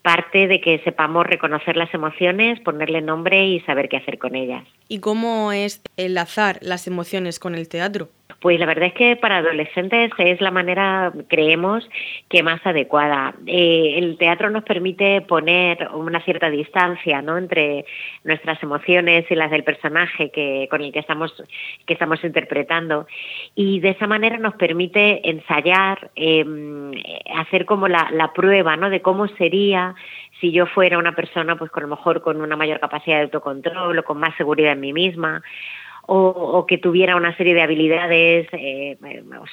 parte 0.03 0.47
de 0.47 0.61
que 0.61 0.79
sepamos 0.85 1.27
reconocer 1.27 1.77
las 1.77 1.93
emociones, 1.93 2.61
ponerle 2.61 3.01
nombre 3.03 3.45
y 3.45 3.59
saber 3.63 3.89
qué 3.89 3.97
hacer 3.97 4.19
con 4.19 4.37
ellas. 4.37 4.63
¿Y 4.87 5.01
cómo 5.01 5.51
es 5.51 5.83
enlazar 5.97 6.59
las 6.63 6.87
emociones 6.87 7.41
con 7.41 7.57
el 7.57 7.69
teatro? 7.69 8.09
Pues 8.41 8.59
la 8.59 8.67
verdad 8.67 8.87
es 8.87 8.95
que 8.95 9.17
para 9.17 9.39
adolescentes 9.39 10.11
es 10.19 10.41
la 10.41 10.51
manera, 10.51 11.13
creemos, 11.29 11.89
que 12.29 12.43
más 12.43 12.65
adecuada. 12.65 13.35
Eh, 13.47 13.95
el 13.97 14.17
teatro 14.19 14.51
nos 14.51 14.65
permite 14.65 15.21
poner 15.23 15.89
una 15.95 16.21
cierta 16.21 16.51
distancia 16.51 17.23
¿no? 17.23 17.37
entre 17.39 17.85
nuestras 18.25 18.63
emociones 18.63 19.25
y 19.31 19.35
las 19.35 19.51
del 19.51 19.65
personaje 19.65 20.31
que, 20.31 20.69
con 20.71 20.83
el 20.83 20.93
que 20.93 21.01
estamos, 21.01 21.33
que 21.87 21.93
estamos 21.93 22.23
interpretando 22.25 23.07
y 23.55 23.81
de 23.81 23.91
esa 23.91 24.07
manera 24.07 24.39
nos 24.39 24.55
permite 24.55 25.29
ensayar, 25.29 26.11
em, 26.15 26.93
hacer 27.37 27.65
como 27.67 27.89
la, 27.89 28.11
la 28.13 28.33
prueba 28.33 28.77
¿no? 28.77 28.91
de 28.91 29.03
cómo 29.03 29.29
sería 29.29 29.95
si 30.41 30.53
yo 30.53 30.67
fuera 30.67 30.99
una 30.99 31.15
persona 31.15 31.57
pues 31.57 31.71
con 31.71 31.83
lo 31.83 31.89
mejor 31.89 32.23
con 32.23 32.41
una 32.41 32.57
mayor 32.57 32.81
capacidad 32.81 33.17
de 33.17 33.25
autocontrol 33.25 33.99
o 33.99 34.05
con 34.05 34.19
más 34.19 34.35
seguridad 34.37 34.73
en 34.73 34.81
mí 34.81 34.93
misma 34.93 35.43
o, 36.13 36.67
que 36.67 36.77
tuviera 36.77 37.15
una 37.15 37.37
serie 37.37 37.55
de 37.55 37.63
habilidades 37.63 38.49
eh, 38.51 38.99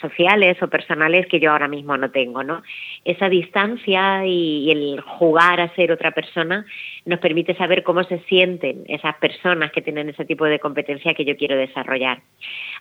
sociales 0.01 0.57
o 0.63 0.67
personales 0.67 1.27
que 1.27 1.39
yo 1.39 1.51
ahora 1.51 1.67
mismo 1.67 1.95
no 1.97 2.09
tengo, 2.09 2.43
¿no? 2.43 2.63
Esa 3.05 3.29
distancia 3.29 4.25
y, 4.25 4.71
el 4.71 5.01
jugar 5.01 5.61
a 5.61 5.73
ser 5.75 5.91
otra 5.91 6.11
persona 6.11 6.65
nos 7.05 7.19
permite 7.19 7.55
saber 7.55 7.83
cómo 7.83 8.03
se 8.05 8.19
sienten 8.27 8.85
esas 8.87 9.15
personas 9.17 9.71
que 9.71 9.83
tienen 9.83 10.09
ese 10.09 10.25
tipo 10.25 10.45
de 10.45 10.59
competencia 10.59 11.13
que 11.13 11.25
yo 11.25 11.37
quiero 11.37 11.55
desarrollar. 11.55 12.21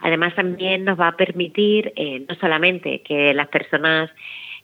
Además 0.00 0.35
también 0.35 0.87
nos 0.87 0.99
va 0.99 1.09
a 1.09 1.16
permitir 1.16 1.92
eh, 1.97 2.25
no 2.26 2.35
solamente 2.37 3.02
que 3.02 3.35
las 3.35 3.49
personas 3.49 4.11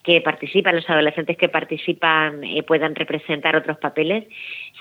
que 0.02 0.20
participan, 0.20 0.76
los 0.76 0.88
adolescentes 0.90 1.36
que 1.36 1.48
participan 1.48 2.42
eh, 2.42 2.62
puedan 2.62 2.94
representar 2.94 3.54
otros 3.54 3.78
papeles, 3.78 4.24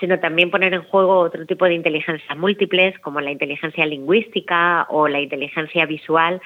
sino 0.00 0.18
también 0.18 0.50
poner 0.50 0.74
en 0.74 0.82
juego 0.82 1.18
otro 1.18 1.46
tipo 1.46 1.64
de 1.64 1.74
inteligencias 1.74 2.36
múltiples, 2.36 2.98
como 2.98 3.20
la 3.20 3.30
inteligencia 3.30 3.86
lingüística 3.86 4.86
o 4.90 5.06
la 5.06 5.20
inteligencia 5.20 5.86
visual, 5.86 6.40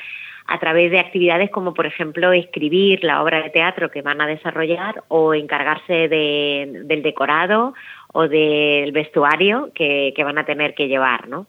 a 0.48 0.58
través 0.60 0.90
de 0.90 1.00
actividades 1.00 1.50
como, 1.50 1.74
por 1.74 1.86
ejemplo, 1.86 2.32
escribir 2.32 3.02
la 3.02 3.22
obra 3.22 3.42
de 3.42 3.50
teatro 3.50 3.90
que 3.90 4.02
van 4.02 4.20
a 4.20 4.26
desarrollar 4.26 5.02
o 5.08 5.34
encargarse 5.34 6.08
del 6.08 7.02
decorado 7.02 7.74
o 8.12 8.28
del 8.28 8.92
vestuario 8.92 9.70
que, 9.74 10.14
van 10.18 10.38
a 10.38 10.46
tener 10.46 10.74
que 10.74 10.88
llevar. 10.88 11.28
¿no? 11.28 11.46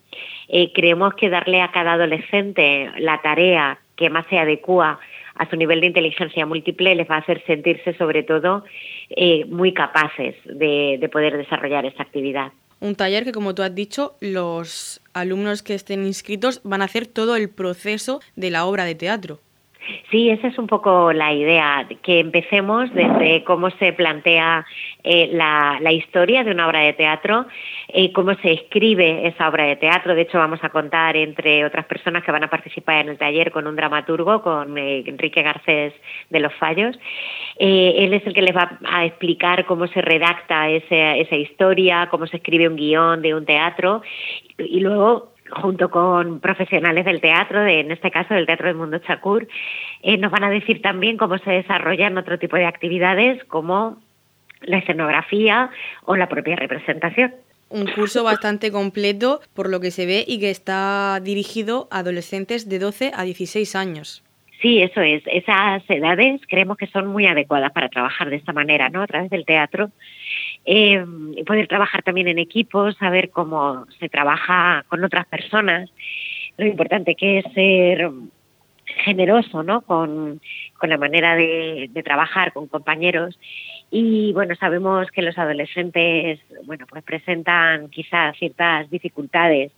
Eh, 0.48 0.72
creemos 0.74 1.14
que 1.14 1.30
darle 1.30 1.62
a 1.62 1.72
cada 1.72 1.94
adolescente 1.94 2.90
la 2.98 3.22
tarea 3.22 3.80
que 3.96 4.10
más 4.10 4.26
se 4.28 4.40
adecua 4.40 5.00
a 5.40 5.50
su 5.50 5.56
nivel 5.56 5.82
de 5.82 5.88
inteligencia 5.88 6.46
múltiple 6.46 6.96
les 6.96 7.10
va 7.10 7.16
a 7.16 7.20
hacer 7.20 7.44
sentirse 7.46 7.94
sobre 7.98 8.24
todo 8.24 8.64
eh, 9.10 9.46
muy 9.46 9.74
capaces 9.74 10.36
de, 10.46 10.98
de 11.00 11.10
poder 11.10 11.38
desarrollar 11.38 11.86
esa 11.86 12.04
actividad. 12.04 12.52
Un 12.80 12.96
taller 12.96 13.24
que, 13.24 13.32
como 13.32 13.56
tú 13.56 13.64
has 13.64 13.74
dicho, 13.74 14.16
los 14.22 15.02
alumnos 15.14 15.64
que 15.64 15.74
estén 15.74 16.06
inscritos 16.06 16.62
van 16.64 16.82
a 16.82 16.86
hacer 16.86 17.08
todo 17.08 17.36
el 17.36 17.50
proceso 17.50 18.20
de 18.36 18.52
la 18.52 18.66
obra 18.66 18.86
de 18.86 18.94
teatro. 18.94 19.40
Sí, 20.12 20.30
esa 20.30 20.48
es 20.48 20.58
un 20.58 20.68
poco 20.68 21.14
la 21.14 21.34
idea, 21.34 21.88
que 22.02 22.20
empecemos 22.20 22.94
desde 22.94 23.44
cómo 23.44 23.70
se 23.72 23.94
plantea 23.94 24.66
eh, 25.04 25.30
la, 25.32 25.92
historia 25.92 26.44
de 26.44 26.52
una 26.52 26.68
obra 26.68 26.82
de 26.82 26.94
teatro, 26.94 27.46
y 27.94 28.12
cómo 28.12 28.36
se 28.36 28.54
escribe 28.54 29.28
esa 29.28 29.50
obra 29.50 29.66
de 29.66 29.76
teatro. 29.78 30.16
De 30.16 30.22
hecho, 30.22 30.38
vamos 30.38 30.60
a 30.64 30.70
contar, 30.70 31.16
entre 31.16 31.66
otras 31.66 31.86
personas 31.86 32.24
que 32.24 32.32
van 32.32 32.44
a 32.44 32.50
participar 32.50 32.98
en 32.98 33.10
el 33.10 33.18
taller, 33.18 33.52
con 33.52 33.68
un 33.68 33.76
dramaturgo, 33.76 34.42
con 34.42 34.78
eh, 34.78 35.04
Enrique 35.06 35.42
Garcés 35.42 35.94
de 36.30 36.40
Los 36.40 36.54
Fallos. 36.56 36.98
Eh, 37.58 37.96
él 38.00 38.14
es 38.14 38.26
el 38.28 38.34
que 38.34 38.42
les 38.42 38.56
va 38.56 38.78
a 38.86 39.06
explicar 39.06 39.66
cómo 39.66 39.88
se 39.88 40.02
redacta 40.02 40.70
esa 40.70 41.36
historia, 41.36 42.08
cómo 42.12 42.28
se 42.28 42.38
escribe 42.38 42.68
un 42.68 42.76
guion 42.76 43.22
de 43.22 43.34
un 43.34 43.46
teatro 43.46 44.02
y 44.58 44.80
luego 44.80 45.37
junto 45.52 45.90
con 45.90 46.40
profesionales 46.40 47.06
del 47.06 47.22
teatro, 47.22 47.66
en 47.66 47.92
este 47.92 48.12
caso 48.12 48.34
del 48.34 48.46
Teatro 48.46 48.68
del 48.68 48.76
Mundo 48.76 49.00
Chacur, 49.00 49.48
eh, 50.04 50.18
nos 50.18 50.32
van 50.32 50.44
a 50.44 50.50
decir 50.50 50.82
también 50.82 51.18
cómo 51.18 51.38
se 51.40 51.52
desarrollan 51.52 52.18
otro 52.18 52.38
tipo 52.40 52.56
de 52.56 52.66
actividades 52.66 53.44
como 53.46 53.98
la 54.62 54.78
escenografía 54.78 55.70
o 56.06 56.16
la 56.16 56.28
propia 56.28 56.56
representación. 56.56 57.34
Un 57.70 57.86
curso 57.88 58.24
bastante 58.24 58.72
completo 58.72 59.42
por 59.54 59.70
lo 59.70 59.82
que 59.82 59.92
se 59.92 60.06
ve 60.06 60.24
y 60.26 60.40
que 60.40 60.50
está 60.50 61.20
dirigido 61.22 61.88
a 61.92 62.00
adolescentes 62.00 62.70
de 62.70 62.80
12 62.80 63.12
a 63.14 63.24
16 63.24 63.76
años. 63.76 64.24
Sí, 64.62 64.82
eso 64.82 65.02
es. 65.02 65.22
Esas 65.28 65.84
edades 65.90 66.42
creemos 66.48 66.78
que 66.78 66.88
son 66.88 67.08
muy 67.08 67.28
adecuadas 67.28 67.72
para 67.74 67.90
trabajar 67.90 68.30
de 68.30 68.38
esta 68.38 68.54
manera, 68.54 68.90
¿no? 68.90 69.04
A 69.04 69.08
través 69.08 69.30
del 69.30 69.46
teatro. 69.46 69.92
Eh, 70.70 71.02
poder 71.46 71.70
trabajar 71.70 72.04
también 72.04 72.28
en 72.28 72.40
equipos, 72.40 72.98
saber 72.98 73.30
cómo 73.30 73.86
se 74.00 74.10
trabaja 74.10 74.84
con 74.90 75.02
otras 75.02 75.26
personas. 75.26 75.90
Lo 76.58 76.66
importante 76.66 77.16
que 77.16 77.40
es 77.40 77.46
ser 77.54 78.12
generoso, 79.06 79.64
¿no? 79.64 79.80
Con, 79.82 80.42
la 80.82 80.98
manera 80.98 81.38
de, 81.38 81.90
trabajar 82.04 82.52
con 82.52 82.68
compañeros. 82.68 83.40
Y 83.90 84.34
bueno, 84.34 84.56
sabemos 84.56 85.10
que 85.12 85.22
los 85.22 85.38
adolescentes, 85.38 86.42
bueno, 86.66 86.86
pues 86.86 87.02
presentan 87.02 87.90
quizás 87.90 88.38
ciertas 88.38 88.90
dificultades. 88.90 89.72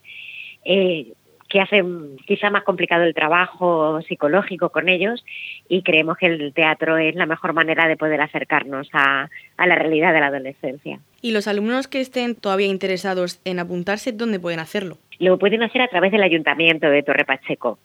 Eh, 0.65 1.13
que 1.49 1.59
hacen 1.59 2.17
quizá 2.25 2.51
más 2.51 2.63
complicado 2.63 3.03
el 3.03 3.15
trabajo 3.15 4.01
psicológico 4.03 4.69
con 4.69 4.87
ellos 4.87 5.25
y 5.67 5.81
creemos 5.81 6.17
que 6.17 6.27
el 6.27 6.53
teatro 6.53 6.97
es 6.97 7.15
la 7.15 7.25
mejor 7.25 7.53
manera 7.53 7.87
de 7.87 7.97
poder 7.97 8.21
acercarnos 8.21 8.87
a, 8.93 9.29
la 9.57 9.75
realidad 9.75 10.13
de 10.13 10.19
la 10.19 10.27
adolescencia. 10.27 10.99
¿Y 11.21 11.31
los 11.31 11.47
alumnos 11.47 11.87
que 11.87 11.99
estén 11.99 12.35
todavía 12.35 12.67
interesados 12.67 13.41
en 13.45 13.59
apuntarse, 13.59 14.11
dónde 14.11 14.39
pueden 14.39 14.59
hacerlo? 14.59 14.97
Lo 15.17 15.37
pueden 15.39 15.63
hacer 15.63 15.81
a 15.81 15.87
través 15.87 16.11
del 16.11 16.23
Ayuntamiento 16.23 16.87
de 16.89 17.03
Torre 17.03 17.25
Pacheco. 17.25 17.79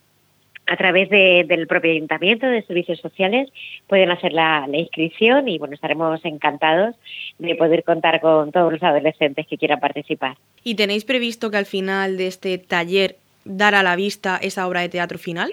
A 0.67 0.77
través 0.77 1.11
del 1.11 1.67
propio 1.67 1.91
Ayuntamiento 1.91 2.47
de 2.47 2.63
Servicios 2.63 2.99
Sociales 3.01 3.51
pueden 3.87 4.11
hacer 4.11 4.33
la, 4.33 4.67
la 4.67 4.79
inscripción 4.79 5.47
y 5.47 5.59
bueno, 5.59 5.75
estaremos 5.75 6.25
encantados 6.25 6.97
de 7.39 7.55
poder 7.55 7.85
contar 7.85 8.21
con 8.21 8.51
todos 8.51 8.73
los 8.73 8.83
adolescentes 8.83 9.47
que 9.47 9.59
quieran 9.59 9.81
participar. 9.81 10.39
¿Y 10.63 10.75
tenéis 10.77 11.05
previsto 11.05 11.51
que 11.51 11.59
al 11.59 11.67
final 11.67 12.17
de 12.17 12.29
este 12.29 12.57
taller 12.57 13.17
dar 13.45 13.75
a 13.75 13.83
la 13.83 13.97
vista 13.97 14.39
esa 14.41 14.67
obra 14.67 14.81
de 14.81 14.89
teatro 14.89 15.19
final? 15.19 15.53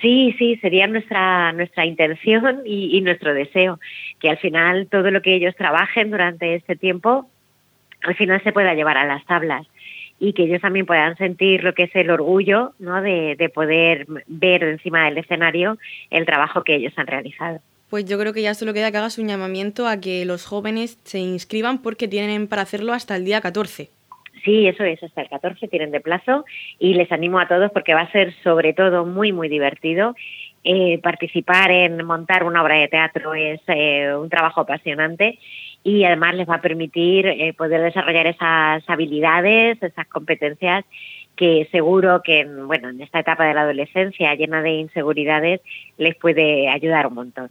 Sí, 0.00 0.34
sí, 0.38 0.56
sería 0.56 0.86
nuestra, 0.86 1.52
nuestra 1.52 1.84
intención 1.84 2.62
y, 2.64 3.00
nuestro 3.00 3.34
deseo, 3.34 3.80
que 4.20 4.30
al 4.30 4.38
final 4.38 4.86
todo 4.88 5.10
lo 5.10 5.22
que 5.22 5.34
ellos 5.34 5.56
trabajen 5.56 6.10
durante 6.10 6.54
este 6.54 6.76
tiempo, 6.76 7.28
al 8.02 8.14
final 8.14 8.42
se 8.44 8.52
pueda 8.52 8.74
llevar 8.74 8.96
a 8.96 9.06
las 9.06 9.24
tablas 9.26 9.66
y 10.20 10.32
que 10.34 10.44
ellos 10.44 10.60
también 10.60 10.86
puedan 10.86 11.16
sentir 11.16 11.64
lo 11.64 11.74
que 11.74 11.84
es 11.84 11.96
el 11.96 12.10
orgullo 12.10 12.74
¿no? 12.78 13.02
de, 13.02 13.34
de 13.36 13.48
poder 13.48 14.06
ver 14.26 14.62
encima 14.64 15.04
del 15.06 15.18
escenario 15.18 15.78
el 16.10 16.26
trabajo 16.26 16.62
que 16.62 16.76
ellos 16.76 16.92
han 16.96 17.06
realizado. 17.08 17.60
Pues 17.90 18.04
yo 18.04 18.18
creo 18.18 18.32
que 18.32 18.42
ya 18.42 18.54
solo 18.54 18.74
queda 18.74 18.92
que 18.92 18.98
hagas 18.98 19.18
un 19.18 19.28
llamamiento 19.28 19.88
a 19.88 19.98
que 19.98 20.24
los 20.24 20.44
jóvenes 20.44 20.98
se 21.04 21.18
inscriban 21.18 21.82
porque 21.82 22.06
tienen 22.06 22.46
para 22.46 22.62
hacerlo 22.62 22.92
hasta 22.92 23.16
el 23.16 23.24
día 23.24 23.40
14. 23.40 23.90
Sí, 24.44 24.66
eso 24.66 24.84
es, 24.84 25.02
hasta 25.02 25.22
el 25.22 25.28
14 25.28 25.68
tienen 25.68 25.90
de 25.90 26.00
plazo 26.00 26.44
y 26.78 26.94
les 26.94 27.10
animo 27.12 27.38
a 27.38 27.48
todos 27.48 27.70
porque 27.72 27.94
va 27.94 28.02
a 28.02 28.12
ser 28.12 28.34
sobre 28.42 28.72
todo 28.72 29.04
muy, 29.04 29.32
muy 29.32 29.48
divertido. 29.48 30.14
Eh, 30.64 30.98
participar 31.02 31.70
en 31.70 32.04
montar 32.04 32.44
una 32.44 32.62
obra 32.62 32.76
de 32.76 32.88
teatro 32.88 33.32
es 33.34 33.60
eh, 33.68 34.12
un 34.14 34.28
trabajo 34.28 34.62
apasionante 34.62 35.38
y 35.84 36.04
además 36.04 36.34
les 36.34 36.48
va 36.48 36.56
a 36.56 36.60
permitir 36.60 37.26
eh, 37.26 37.54
poder 37.54 37.80
desarrollar 37.80 38.26
esas 38.26 38.82
habilidades, 38.88 39.82
esas 39.82 40.06
competencias 40.08 40.84
que 41.36 41.68
seguro 41.70 42.20
que 42.22 42.44
bueno, 42.44 42.88
en 42.88 43.00
esta 43.00 43.20
etapa 43.20 43.46
de 43.46 43.54
la 43.54 43.62
adolescencia 43.62 44.34
llena 44.34 44.60
de 44.60 44.72
inseguridades 44.72 45.60
les 45.96 46.16
puede 46.16 46.68
ayudar 46.68 47.06
un 47.06 47.14
montón. 47.14 47.50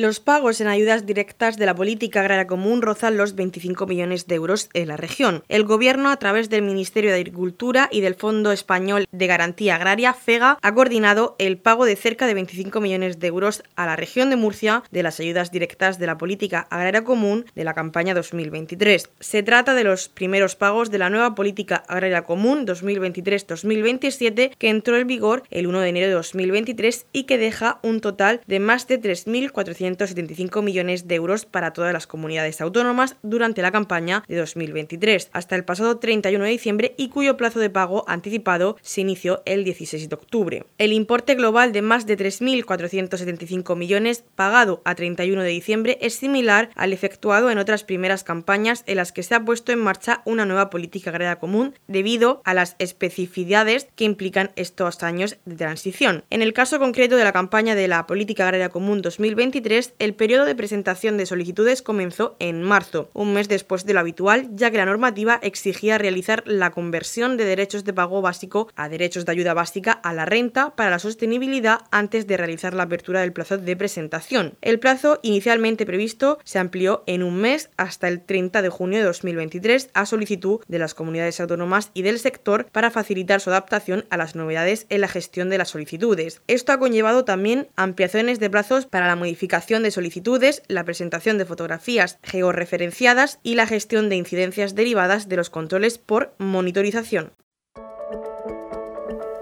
Los 0.00 0.18
pagos 0.18 0.62
en 0.62 0.66
ayudas 0.66 1.04
directas 1.04 1.58
de 1.58 1.66
la 1.66 1.74
política 1.74 2.20
agraria 2.20 2.46
común 2.46 2.80
rozan 2.80 3.18
los 3.18 3.34
25 3.34 3.86
millones 3.86 4.26
de 4.26 4.34
euros 4.34 4.70
en 4.72 4.88
la 4.88 4.96
región. 4.96 5.44
El 5.50 5.64
Gobierno, 5.64 6.08
a 6.08 6.16
través 6.16 6.48
del 6.48 6.62
Ministerio 6.62 7.10
de 7.10 7.16
Agricultura 7.16 7.86
y 7.92 8.00
del 8.00 8.14
Fondo 8.14 8.50
Español 8.50 9.06
de 9.12 9.26
Garantía 9.26 9.74
Agraria, 9.74 10.14
FEGA, 10.14 10.58
ha 10.62 10.74
coordinado 10.74 11.36
el 11.38 11.58
pago 11.58 11.84
de 11.84 11.96
cerca 11.96 12.26
de 12.26 12.32
25 12.32 12.80
millones 12.80 13.20
de 13.20 13.26
euros 13.26 13.62
a 13.76 13.84
la 13.84 13.94
región 13.94 14.30
de 14.30 14.36
Murcia 14.36 14.84
de 14.90 15.02
las 15.02 15.20
ayudas 15.20 15.50
directas 15.50 15.98
de 15.98 16.06
la 16.06 16.16
política 16.16 16.66
agraria 16.70 17.04
común 17.04 17.44
de 17.54 17.64
la 17.64 17.74
campaña 17.74 18.14
2023. 18.14 19.10
Se 19.20 19.42
trata 19.42 19.74
de 19.74 19.84
los 19.84 20.08
primeros 20.08 20.56
pagos 20.56 20.90
de 20.90 20.96
la 20.96 21.10
nueva 21.10 21.34
política 21.34 21.84
agraria 21.88 22.22
común 22.22 22.66
2023-2027 22.66 24.52
que 24.56 24.70
entró 24.70 24.96
en 24.96 25.06
vigor 25.06 25.42
el 25.50 25.66
1 25.66 25.78
de 25.80 25.88
enero 25.90 26.06
de 26.06 26.14
2023 26.14 27.04
y 27.12 27.24
que 27.24 27.36
deja 27.36 27.80
un 27.82 28.00
total 28.00 28.40
de 28.46 28.60
más 28.60 28.88
de 28.88 28.98
3.400 28.98 29.89
175 29.96 30.62
millones 30.62 31.08
de 31.08 31.14
euros 31.14 31.46
para 31.46 31.72
todas 31.72 31.92
las 31.92 32.06
comunidades 32.06 32.60
autónomas 32.60 33.16
durante 33.22 33.62
la 33.62 33.72
campaña 33.72 34.22
de 34.28 34.36
2023 34.36 35.30
hasta 35.32 35.56
el 35.56 35.64
pasado 35.64 35.98
31 35.98 36.44
de 36.44 36.50
diciembre 36.50 36.94
y 36.96 37.08
cuyo 37.08 37.36
plazo 37.36 37.58
de 37.58 37.70
pago 37.70 38.04
anticipado 38.06 38.76
se 38.82 39.00
inició 39.00 39.42
el 39.46 39.64
16 39.64 40.08
de 40.08 40.14
octubre. 40.14 40.64
El 40.78 40.92
importe 40.92 41.34
global 41.34 41.72
de 41.72 41.82
más 41.82 42.06
de 42.06 42.16
3.475 42.16 43.76
millones 43.76 44.24
pagado 44.34 44.82
a 44.84 44.94
31 44.94 45.42
de 45.42 45.48
diciembre 45.48 45.98
es 46.00 46.14
similar 46.14 46.70
al 46.74 46.92
efectuado 46.92 47.50
en 47.50 47.58
otras 47.58 47.84
primeras 47.84 48.24
campañas 48.24 48.84
en 48.86 48.96
las 48.96 49.12
que 49.12 49.22
se 49.22 49.34
ha 49.34 49.44
puesto 49.44 49.72
en 49.72 49.80
marcha 49.80 50.22
una 50.24 50.44
nueva 50.44 50.70
política 50.70 51.10
agraria 51.10 51.36
común 51.36 51.74
debido 51.88 52.42
a 52.44 52.54
las 52.54 52.76
especificidades 52.78 53.88
que 53.96 54.04
implican 54.04 54.52
estos 54.56 55.02
años 55.02 55.36
de 55.44 55.56
transición. 55.56 56.24
En 56.30 56.42
el 56.42 56.52
caso 56.52 56.78
concreto 56.78 57.16
de 57.16 57.24
la 57.24 57.32
campaña 57.32 57.74
de 57.74 57.88
la 57.88 58.06
política 58.06 58.44
agraria 58.44 58.68
común 58.68 59.02
2023 59.02 59.79
el 59.98 60.14
periodo 60.14 60.44
de 60.44 60.54
presentación 60.54 61.16
de 61.16 61.26
solicitudes 61.26 61.82
comenzó 61.82 62.36
en 62.38 62.62
marzo, 62.62 63.10
un 63.12 63.32
mes 63.32 63.48
después 63.48 63.84
de 63.84 63.94
lo 63.94 64.00
habitual, 64.00 64.48
ya 64.52 64.70
que 64.70 64.76
la 64.76 64.86
normativa 64.86 65.38
exigía 65.42 65.98
realizar 65.98 66.42
la 66.46 66.70
conversión 66.70 67.36
de 67.36 67.44
derechos 67.44 67.84
de 67.84 67.92
pago 67.92 68.22
básico 68.22 68.68
a 68.76 68.88
derechos 68.88 69.24
de 69.24 69.32
ayuda 69.32 69.54
básica 69.54 69.92
a 69.92 70.12
la 70.12 70.24
renta 70.24 70.74
para 70.76 70.90
la 70.90 70.98
sostenibilidad 70.98 71.80
antes 71.90 72.26
de 72.26 72.36
realizar 72.36 72.74
la 72.74 72.84
apertura 72.84 73.20
del 73.20 73.32
plazo 73.32 73.58
de 73.58 73.76
presentación. 73.76 74.54
El 74.60 74.78
plazo 74.78 75.18
inicialmente 75.22 75.86
previsto 75.86 76.38
se 76.44 76.58
amplió 76.58 77.02
en 77.06 77.22
un 77.22 77.36
mes 77.36 77.70
hasta 77.76 78.08
el 78.08 78.22
30 78.22 78.62
de 78.62 78.68
junio 78.68 78.98
de 78.98 79.04
2023 79.04 79.90
a 79.94 80.06
solicitud 80.06 80.60
de 80.68 80.78
las 80.78 80.94
comunidades 80.94 81.40
autónomas 81.40 81.90
y 81.94 82.02
del 82.02 82.18
sector 82.18 82.66
para 82.72 82.90
facilitar 82.90 83.40
su 83.40 83.50
adaptación 83.50 84.04
a 84.10 84.16
las 84.16 84.34
novedades 84.34 84.86
en 84.88 85.00
la 85.00 85.08
gestión 85.08 85.48
de 85.50 85.58
las 85.58 85.70
solicitudes. 85.70 86.42
Esto 86.46 86.72
ha 86.72 86.78
conllevado 86.78 87.24
también 87.24 87.68
ampliaciones 87.76 88.40
de 88.40 88.50
plazos 88.50 88.86
para 88.86 89.06
la 89.06 89.16
modificación 89.16 89.69
de 89.78 89.92
solicitudes, 89.92 90.62
la 90.66 90.84
presentación 90.84 91.38
de 91.38 91.44
fotografías 91.44 92.18
georreferenciadas 92.24 93.38
y 93.44 93.54
la 93.54 93.66
gestión 93.66 94.08
de 94.08 94.16
incidencias 94.16 94.74
derivadas 94.74 95.28
de 95.28 95.36
los 95.36 95.48
controles 95.48 95.98
por 95.98 96.34
monitorización. 96.38 97.32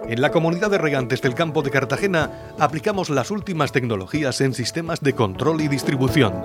En 0.07 0.21
la 0.21 0.31
comunidad 0.31 0.71
de 0.71 0.79
regantes 0.79 1.23
del 1.23 1.35
campo 1.35 1.63
de 1.63 1.71
Cartagena 1.71 2.55
aplicamos 2.59 3.11
las 3.11 3.31
últimas 3.31 3.73
tecnologías 3.73 4.41
en 4.41 4.55
sistemas 4.55 5.01
de 5.01 5.15
control 5.15 5.63
y 5.63 5.69
distribución 5.69 6.43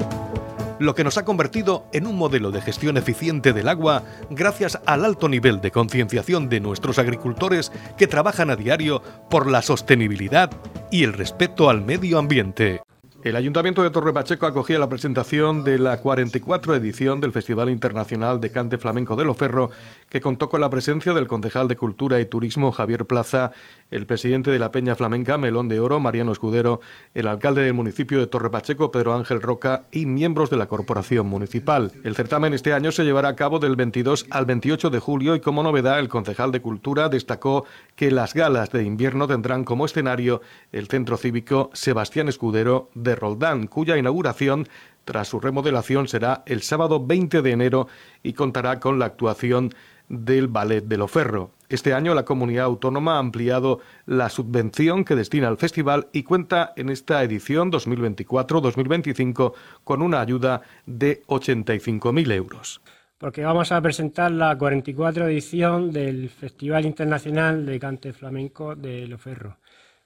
lo 0.79 0.95
que 0.95 1.03
nos 1.03 1.17
ha 1.17 1.25
convertido 1.25 1.85
en 1.93 2.07
un 2.07 2.15
modelo 2.15 2.51
de 2.51 2.61
gestión 2.61 2.97
eficiente 2.97 3.53
del 3.53 3.69
agua 3.69 4.03
gracias 4.29 4.79
al 4.85 5.05
alto 5.05 5.29
nivel 5.29 5.61
de 5.61 5.71
concienciación 5.71 6.49
de 6.49 6.59
nuestros 6.59 6.99
agricultores 6.99 7.71
que 7.97 8.07
trabajan 8.07 8.49
a 8.49 8.55
diario 8.55 9.01
por 9.29 9.49
la 9.49 9.61
sostenibilidad 9.61 10.51
y 10.91 11.03
el 11.03 11.13
respeto 11.13 11.69
al 11.69 11.81
medio 11.81 12.19
ambiente. 12.19 12.81
El 13.23 13.37
Ayuntamiento 13.37 13.81
de 13.81 13.89
Torre 13.89 14.11
Pacheco 14.11 14.45
acogía 14.45 14.77
la 14.77 14.89
presentación 14.89 15.63
de 15.63 15.79
la 15.79 16.01
44 16.01 16.75
edición 16.75 17.21
del 17.21 17.31
Festival 17.31 17.69
Internacional 17.69 18.41
de 18.41 18.51
Cante 18.51 18.77
Flamenco 18.77 19.15
de 19.15 19.23
Loferro, 19.23 19.71
que 20.09 20.19
contó 20.19 20.49
con 20.49 20.59
la 20.59 20.69
presencia 20.69 21.13
del 21.13 21.27
concejal 21.27 21.69
de 21.69 21.77
Cultura 21.77 22.19
y 22.19 22.25
Turismo 22.25 22.73
Javier 22.73 23.05
Plaza, 23.05 23.53
el 23.91 24.05
presidente 24.07 24.51
de 24.51 24.59
la 24.59 24.71
Peña 24.71 24.95
Flamenca 24.95 25.37
Melón 25.37 25.69
de 25.69 25.79
Oro 25.79 26.01
Mariano 26.01 26.33
Escudero, 26.33 26.81
el 27.13 27.27
alcalde 27.27 27.61
del 27.61 27.73
municipio 27.73 28.19
de 28.19 28.27
Torre 28.27 28.51
Pacheco 28.51 28.91
Pedro 28.91 29.13
Ángel 29.13 29.41
Roca 29.41 29.85
y 29.89 30.05
miembros 30.05 30.49
de 30.49 30.57
la 30.57 30.67
corporación 30.67 31.25
municipal. 31.27 31.93
El 32.03 32.17
certamen 32.17 32.53
este 32.53 32.73
año 32.73 32.91
se 32.91 33.05
llevará 33.05 33.29
a 33.29 33.35
cabo 33.37 33.59
del 33.59 33.77
22 33.77 34.25
al 34.31 34.45
28 34.45 34.89
de 34.89 34.99
julio 34.99 35.35
y 35.35 35.39
como 35.39 35.63
novedad 35.63 35.99
el 35.99 36.09
concejal 36.09 36.51
de 36.51 36.61
Cultura 36.61 37.07
destacó 37.07 37.63
que 37.95 38.11
las 38.11 38.33
galas 38.33 38.69
de 38.71 38.83
invierno 38.83 39.29
tendrán 39.29 39.63
como 39.63 39.85
escenario 39.85 40.41
el 40.73 40.89
Centro 40.89 41.15
Cívico 41.15 41.69
Sebastián 41.71 42.27
Escudero 42.27 42.89
de 42.95 43.12
Roldán, 43.15 43.67
cuya 43.67 43.97
inauguración 43.97 44.67
tras 45.05 45.27
su 45.27 45.39
remodelación 45.39 46.07
será 46.07 46.43
el 46.45 46.61
sábado 46.61 47.05
20 47.05 47.41
de 47.41 47.51
enero 47.51 47.87
y 48.21 48.33
contará 48.33 48.79
con 48.79 48.99
la 48.99 49.05
actuación 49.05 49.71
del 50.09 50.47
Ballet 50.47 50.83
de 50.85 50.97
Loferro. 50.97 51.51
Este 51.69 51.93
año 51.93 52.13
la 52.13 52.25
comunidad 52.25 52.65
autónoma 52.65 53.15
ha 53.15 53.19
ampliado 53.19 53.79
la 54.05 54.29
subvención 54.29 55.05
que 55.05 55.15
destina 55.15 55.47
al 55.47 55.57
festival 55.57 56.07
y 56.13 56.23
cuenta 56.23 56.73
en 56.75 56.89
esta 56.89 57.23
edición 57.23 57.71
2024-2025 57.71 59.53
con 59.83 60.01
una 60.01 60.21
ayuda 60.21 60.61
de 60.85 61.23
85.000 61.27 62.31
euros. 62.31 62.81
Porque 63.17 63.43
vamos 63.43 63.71
a 63.71 63.81
presentar 63.81 64.31
la 64.31 64.57
44 64.57 65.27
edición 65.27 65.91
del 65.91 66.29
Festival 66.29 66.85
Internacional 66.85 67.65
de 67.65 67.79
Cante 67.79 68.13
Flamenco 68.13 68.75
de 68.75 69.07
Loferro. 69.07 69.57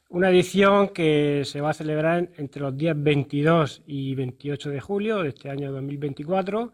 Una 0.10 0.30
edición 0.30 0.90
que 0.90 1.44
se 1.44 1.60
va 1.60 1.72
a 1.72 1.74
celebrar 1.74 2.30
entre 2.38 2.62
los 2.62 2.78
días 2.78 2.96
22 2.98 3.84
y 3.88 4.16
28 4.16 4.70
de 4.70 4.80
julio 4.80 5.22
de 5.22 5.30
este 5.30 5.50
año 5.50 5.70
2024 5.74 6.72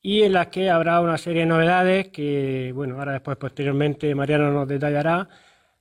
y 0.00 0.22
en 0.22 0.32
las 0.32 0.46
que 0.46 0.70
habrá 0.70 1.00
una 1.00 1.18
serie 1.18 1.40
de 1.40 1.46
novedades 1.46 2.08
que, 2.08 2.70
bueno, 2.72 2.98
ahora 2.98 3.12
después 3.14 3.36
posteriormente 3.36 4.14
Mariano 4.14 4.52
nos 4.52 4.68
detallará, 4.68 5.28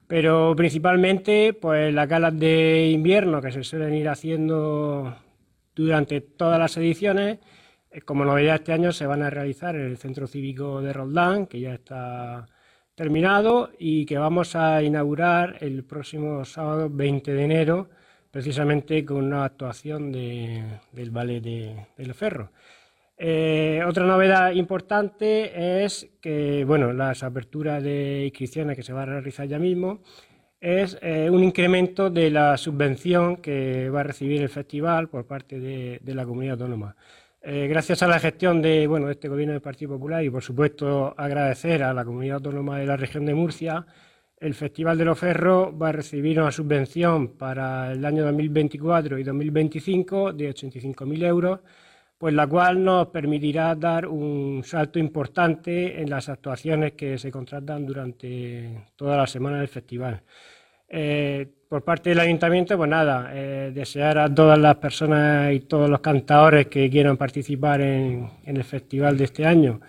pero 0.07 0.55
principalmente 0.55 1.53
pues 1.53 1.93
las 1.93 2.07
galas 2.07 2.37
de 2.39 2.89
invierno 2.89 3.41
que 3.41 3.51
se 3.51 3.63
suelen 3.63 3.93
ir 3.93 4.09
haciendo 4.09 5.15
durante 5.75 6.21
todas 6.21 6.59
las 6.59 6.75
ediciones, 6.77 7.37
eh, 7.91 8.01
como 8.01 8.25
novedad 8.25 8.55
este 8.55 8.73
año 8.73 8.91
se 8.91 9.05
van 9.05 9.21
a 9.21 9.29
realizar 9.29 9.75
en 9.75 9.85
el 9.85 9.97
Centro 9.97 10.25
Cívico 10.27 10.81
de 10.81 10.93
Roldán, 10.93 11.45
que 11.45 11.59
ya 11.59 11.75
está 11.75 12.47
terminado 12.97 13.69
y 13.77 14.07
que 14.07 14.17
vamos 14.17 14.55
a 14.55 14.81
inaugurar 14.81 15.57
el 15.61 15.83
próximo 15.83 16.43
sábado 16.45 16.89
20 16.91 17.31
de 17.31 17.43
enero, 17.43 17.89
precisamente 18.31 19.05
con 19.05 19.17
una 19.17 19.45
actuación 19.45 20.11
del 20.11 21.11
ballet 21.11 21.39
de, 21.39 21.75
de 21.95 22.13
Ferro. 22.15 22.49
Eh, 23.15 23.83
otra 23.87 24.03
novedad 24.03 24.51
importante 24.51 25.83
es 25.83 26.09
que, 26.19 26.65
bueno, 26.65 26.91
las 26.91 27.21
aperturas 27.21 27.83
de 27.83 28.23
inscripciones 28.25 28.75
que 28.75 28.81
se 28.81 28.93
van 28.93 29.09
a 29.09 29.13
realizar 29.13 29.47
ya 29.47 29.59
mismo 29.59 30.01
es 30.59 30.97
eh, 31.03 31.29
un 31.29 31.43
incremento 31.43 32.09
de 32.09 32.31
la 32.31 32.57
subvención 32.57 33.37
que 33.37 33.91
va 33.91 33.99
a 33.99 34.03
recibir 34.03 34.41
el 34.41 34.49
festival 34.49 35.07
por 35.07 35.27
parte 35.27 35.59
de 35.59 36.15
la 36.15 36.25
comunidad 36.25 36.53
autónoma. 36.53 36.95
Eh, 37.49 37.65
gracias 37.69 38.03
a 38.03 38.07
la 38.07 38.19
gestión 38.19 38.61
de, 38.61 38.87
bueno, 38.87 39.09
este 39.09 39.29
gobierno 39.29 39.53
del 39.53 39.61
Partido 39.61 39.93
Popular 39.93 40.21
y, 40.21 40.29
por 40.29 40.43
supuesto, 40.43 41.15
agradecer 41.17 41.81
a 41.81 41.93
la 41.93 42.03
comunidad 42.03 42.35
autónoma 42.35 42.77
de 42.77 42.85
la 42.85 42.97
región 42.97 43.25
de 43.25 43.33
Murcia, 43.33 43.85
el 44.37 44.53
Festival 44.53 44.97
de 44.97 45.05
los 45.05 45.17
Ferros 45.17 45.69
va 45.81 45.87
a 45.87 45.91
recibir 45.93 46.41
una 46.41 46.51
subvención 46.51 47.37
para 47.37 47.93
el 47.93 48.03
año 48.03 48.25
2024 48.25 49.17
y 49.17 49.23
2025 49.23 50.33
de 50.33 50.53
85.000 50.53 51.23
euros, 51.25 51.59
pues 52.17 52.33
la 52.33 52.47
cual 52.47 52.83
nos 52.83 53.07
permitirá 53.07 53.73
dar 53.75 54.07
un 54.07 54.61
salto 54.65 54.99
importante 54.99 56.01
en 56.01 56.09
las 56.09 56.27
actuaciones 56.27 56.95
que 56.95 57.17
se 57.17 57.31
contratan 57.31 57.85
durante 57.85 58.89
toda 58.97 59.15
la 59.15 59.25
semana 59.25 59.59
del 59.59 59.69
festival. 59.69 60.21
Eh, 60.89 61.47
por 61.69 61.83
parte 61.83 62.09
del 62.11 62.19
ayuntamiento, 62.21 62.77
pues 62.77 62.89
nada, 62.89 63.31
eh, 63.33 63.71
desear 63.73 64.17
a 64.19 64.33
todas 64.33 64.57
las 64.57 64.75
personas 64.77 65.53
y 65.53 65.59
todos 65.59 65.89
los 65.89 65.99
cantadores 65.99 66.67
que 66.67 66.89
quieran 66.89 67.17
participar 67.17 67.81
en, 67.81 68.29
en 68.45 68.57
el 68.57 68.63
festival 68.63 69.17
de 69.17 69.25
este 69.25 69.45
año 69.45 69.81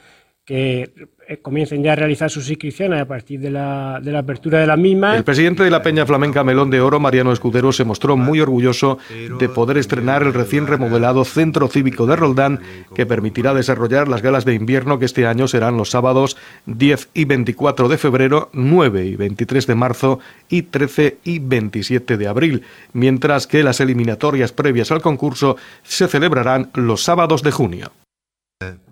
que 0.49 0.91
eh, 1.29 1.41
comiencen 1.43 1.83
ya 1.83 1.93
a 1.93 1.95
realizar 1.95 2.31
sus 2.31 2.49
inscripciones 2.49 3.03
a 3.03 3.05
partir 3.05 3.39
de 3.39 3.51
la, 3.51 4.01
de 4.03 4.13
la, 4.13 4.21
apertura 4.21 4.59
de 4.59 4.67
la 4.67 4.79
misma. 4.79 5.15
El 5.15 5.23
presidente 5.23 5.63
de 5.63 5.71
la 5.71 5.83
Peña 5.83 6.07
Flamenca 6.07 6.43
Melón 6.43 6.71
de 6.71 6.81
Oro, 6.81 7.01
Mariano 7.01 7.33
Escudero, 7.33 7.71
se 7.71 7.85
mostró 7.85 8.17
muy 8.17 8.41
orgulloso 8.41 8.97
de 9.39 9.49
poder 9.51 9.77
estrenar 9.77 10.23
el 10.23 10.33
recién 10.33 10.67
remodelado 10.67 11.27
Centro 11.27 11.69
Cívico 11.69 12.07
de 12.07 12.17
Roldán, 12.17 12.61
que 12.95 13.05
permitirá 13.05 13.53
desarrollar 13.53 14.09
las 14.09 14.23
galas 14.23 14.47
de 14.47 14.55
invierno 14.55 14.99
que 14.99 15.05
este 15.05 15.27
año 15.27 15.49
serán 15.49 15.77
los 15.77 15.91
sábados 15.91 16.39
10 16.65 17.11
y 17.13 17.27
24 17.27 17.89
de 17.89 17.99
febrero, 17.99 18.49
9 18.55 19.05
y 19.05 19.17
23 19.17 19.67
de 19.67 19.75
marzo 19.75 20.21
y 20.49 20.63
13 20.63 21.19
y 21.25 21.41
27 21.41 22.17
de 22.17 22.27
abril, 22.27 22.63
mientras 22.95 23.47
que 23.47 23.63
las 23.63 23.81
eliminatorias 23.81 24.53
previas 24.53 24.91
al 24.93 25.03
concurso 25.03 25.59
se 25.83 26.09
celebrarán 26.09 26.71
los 26.73 27.05
sábados 27.05 27.43
de 27.43 27.51
junio. 27.51 27.93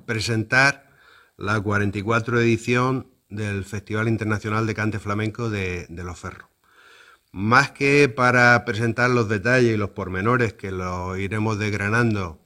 Presentar 0.05 0.86
la 1.37 1.61
44 1.61 2.41
edición 2.41 3.09
del 3.29 3.65
Festival 3.65 4.09
Internacional 4.09 4.67
de 4.67 4.75
Cante 4.75 4.99
Flamenco 4.99 5.51
de, 5.51 5.87
Los 5.91 6.19
Ferros. 6.19 6.49
más 7.33 7.73
que 7.73 8.09
para 8.09 8.65
presentar 8.65 9.11
los 9.11 9.29
detalles 9.29 9.75
y 9.75 9.77
los 9.77 9.91
pormenores 9.91 10.55
que 10.55 10.71
los 10.71 11.19
iremos 11.19 11.59
desgranando 11.59 12.43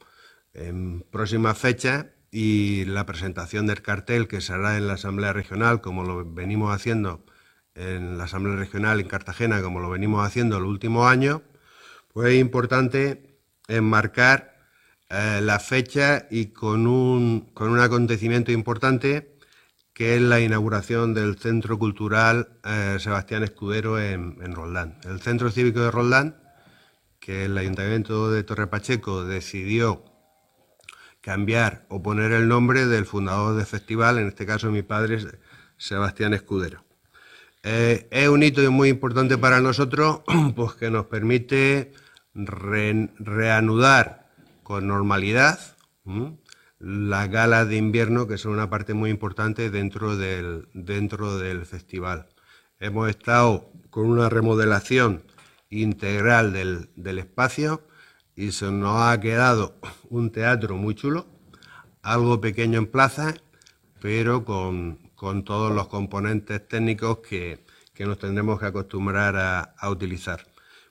en 0.55 1.03
próximas 1.11 1.59
fechas 1.59 2.07
y 2.33 2.85
la 2.87 3.07
presentación 3.07 3.67
del 3.67 3.83
cartel 3.83 4.27
que 4.29 4.41
se 4.41 4.53
hará 4.53 4.77
en 4.77 4.89
la 4.89 4.95
Asamblea 4.95 5.33
Regional, 5.33 5.81
como 5.81 6.05
lo 6.05 6.25
venimos 6.25 6.75
haciendo 6.75 7.25
en 7.75 8.19
la 8.19 8.25
Asamblea 8.25 8.57
Regional 8.57 9.01
en 9.01 9.09
Cartagena, 9.09 9.63
como 9.63 9.81
lo 9.81 9.91
venimos 9.91 10.27
haciendo 10.27 10.59
los 10.59 10.69
últimos 10.69 11.09
años, 11.09 11.43
pues 12.13 12.35
es 12.35 12.41
importante 12.41 13.39
enmarcar 13.69 14.50
eh, 15.11 15.41
la 15.43 15.59
fecha 15.59 16.27
y 16.31 16.47
con 16.47 16.87
un, 16.87 17.51
con 17.53 17.71
un 17.71 17.81
acontecimiento 17.81 18.53
importante 18.53 19.37
que 19.93 20.15
es 20.17 20.23
la 20.23 20.41
inauguración 20.41 21.15
del 21.15 21.37
Centro 21.39 21.79
Cultural 21.79 22.49
eh, 22.65 22.97
Sebastián 23.01 23.43
Escudero 23.43 24.01
en, 24.01 24.39
en, 24.41 24.55
Roldán. 24.55 24.99
El 25.05 25.21
Centro 25.21 25.51
Cívico 25.51 25.81
de 25.81 25.91
Roldán, 25.91 26.37
que 27.19 27.45
el 27.45 27.59
Ayuntamiento 27.59 28.31
de 28.31 28.45
Torre 28.45 28.69
Pacheco 28.69 29.25
decidió 29.25 30.05
cambiar 31.21 31.87
o 31.89 32.03
poner 32.03 32.33
el 32.33 32.49
nombre 32.49 32.87
del 32.87 33.05
fundador 33.05 33.57
del 33.57 33.67
festival, 33.67 34.19
en 34.19 34.29
este 34.29 34.47
caso 34.47 34.71
mi 34.71 34.83
padre, 34.83 35.19
Sebastián 35.77 36.35
Escudero. 36.35 36.85
Eh, 37.63 38.09
es 38.11 38.29
un 38.29 38.43
hito 38.43 38.71
muy 38.71 38.89
importante 38.89 39.37
para 39.37 39.61
nosotros, 39.61 40.21
pues 40.57 40.75
que 40.75 40.91
nos 40.91 41.07
permite 41.07 41.93
reanudar 42.33 44.20
con 44.71 44.87
normalidad 44.87 45.59
las 46.79 47.29
galas 47.29 47.69
de 47.69 47.77
invierno, 47.77 48.29
que 48.29 48.39
son 48.39 48.53
una 48.53 48.71
parte 48.71 48.95
muy 48.95 49.11
importante 49.11 49.69
dentro 49.69 50.17
del, 50.17 50.69
dentro 50.75 51.39
del 51.39 51.67
festival. 51.67 52.29
Hemos 52.79 53.11
estado 53.11 53.73
con 53.91 54.07
una 54.07 54.29
remodelación 54.29 55.25
integral 55.71 56.53
del, 56.53 56.89
del 56.95 57.19
espacio 57.19 57.83
y 58.37 58.53
se 58.53 58.71
nos 58.71 59.03
ha 59.03 59.19
quedado 59.19 59.75
un 60.09 60.31
teatro 60.31 60.77
muy 60.77 60.95
chulo, 60.95 61.27
algo 62.01 62.41
pequeño 62.41 62.79
en 62.79 62.87
plaza, 62.87 63.35
pero 64.01 64.45
con, 64.45 65.01
con 65.17 65.43
todos 65.43 65.75
los 65.75 65.89
componentes 65.89 66.69
técnicos 66.69 67.19
que, 67.29 67.65
que 67.93 68.07
nos 68.07 68.21
tendremos 68.21 68.61
que 68.61 68.67
acostumbrar 68.67 69.35
a, 69.35 69.63
a, 69.63 69.91
utilizar. 69.91 70.47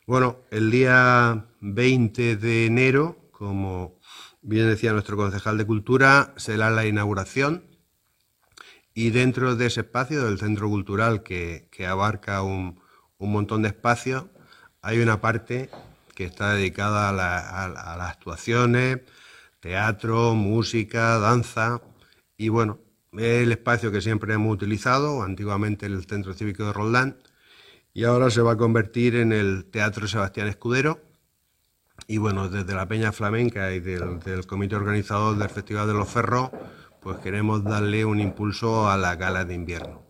Bueno, 0.06 0.40
el 0.52 0.70
día 0.70 1.46
20 1.62 2.36
de 2.36 2.66
enero, 2.66 3.29
como 3.40 3.98
bien 4.42 4.68
decía 4.68 4.92
nuestro 4.92 5.16
concejal 5.16 5.58
de 5.58 5.66
Cultura, 5.66 6.34
será 6.36 6.70
la 6.70 6.86
inauguración 6.86 7.64
y 8.94 9.12
dentro 9.12 9.56
de 9.56 9.68
ese 9.68 9.80
espacio 9.80 10.26
del 10.26 10.40
Centro 10.40 10.68
Cultural 10.68 11.24
que, 11.24 11.70
que 11.72 11.88
abarca 11.88 12.42
un, 12.42 12.82
un, 13.18 13.32
montón 13.32 13.62
de 13.62 13.70
espacios, 13.70 14.26
hay 14.82 15.00
una 15.00 15.22
parte 15.22 15.70
que 16.16 16.26
está 16.26 16.54
dedicada 16.54 17.08
a, 17.08 17.66
a 17.66 17.98
las 17.98 18.10
actuaciones, 18.12 19.00
teatro, 19.62 20.36
música, 20.36 21.18
danza 21.18 21.82
y 22.36 22.50
bueno, 22.50 22.80
es 23.14 23.44
el 23.44 23.54
espacio 23.54 23.90
que 23.90 24.02
siempre 24.02 24.34
hemos 24.34 24.54
utilizado, 24.54 25.24
antiguamente 25.24 25.86
el 25.86 26.06
Centro 26.06 26.34
Cívico 26.34 26.66
de 26.66 26.74
Roldán, 26.74 27.18
y 27.94 28.04
ahora 28.04 28.30
se 28.32 28.42
va 28.42 28.52
a 28.54 28.58
convertir 28.58 29.16
en 29.16 29.32
el 29.32 29.64
Teatro 29.72 30.10
Sebastián 30.10 30.48
Escudero. 30.50 31.09
Y 32.10 32.18
bueno, 32.18 32.50
desde 32.50 32.74
la 32.74 32.88
Peña 32.88 33.12
Flamenca 33.12 33.72
y 33.72 33.82
del, 33.82 34.20
del 34.22 34.48
comité 34.48 34.76
organizador 34.76 35.38
del 35.38 35.48
Festival 35.48 35.86
de 35.86 35.94
los 35.94 36.10
Ferros, 36.10 36.50
pues 37.02 37.20
queremos 37.20 37.64
darle 37.64 38.04
un 38.04 38.20
impulso 38.20 38.90
a 38.90 38.98
la 38.98 39.16
gala 39.16 39.46
de 39.46 39.54
invierno. 39.54 40.02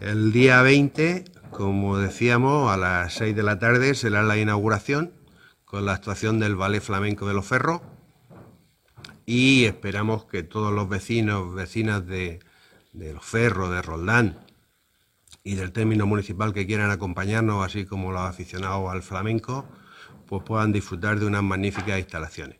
El 0.00 0.32
día 0.32 0.62
20, 0.62 1.26
como 1.52 1.96
decíamos, 1.96 2.72
a 2.72 2.76
las 2.76 3.14
6 3.14 3.36
de 3.36 3.42
la 3.44 3.60
tarde 3.60 3.94
será 3.94 4.24
la 4.24 4.36
inauguración 4.36 5.12
con 5.64 5.86
la 5.86 5.92
actuación 5.92 6.40
del 6.40 6.56
Ballet 6.56 6.82
Flamenco 6.82 7.28
de 7.28 7.34
los 7.34 7.46
Ferros 7.46 7.82
y 9.26 9.66
esperamos 9.66 10.24
que 10.24 10.42
todos 10.42 10.72
los 10.72 10.88
vecinos, 10.88 11.54
vecinas 11.54 12.04
de, 12.04 12.40
de 12.92 13.12
Los 13.12 13.24
Ferros, 13.24 13.70
de 13.70 13.80
Roldán 13.80 14.40
y 15.44 15.54
del 15.54 15.70
término 15.70 16.04
municipal 16.04 16.52
que 16.52 16.66
quieran 16.66 16.90
acompañarnos, 16.90 17.64
así 17.64 17.86
como 17.86 18.10
los 18.10 18.22
aficionados 18.22 18.90
al 18.90 19.04
flamenco, 19.04 19.68
pues 20.28 20.42
puedan 20.42 20.72
disfrutar 20.72 21.18
de 21.18 21.26
unas 21.26 21.42
magníficas 21.42 21.98
instalaciones. 21.98 22.58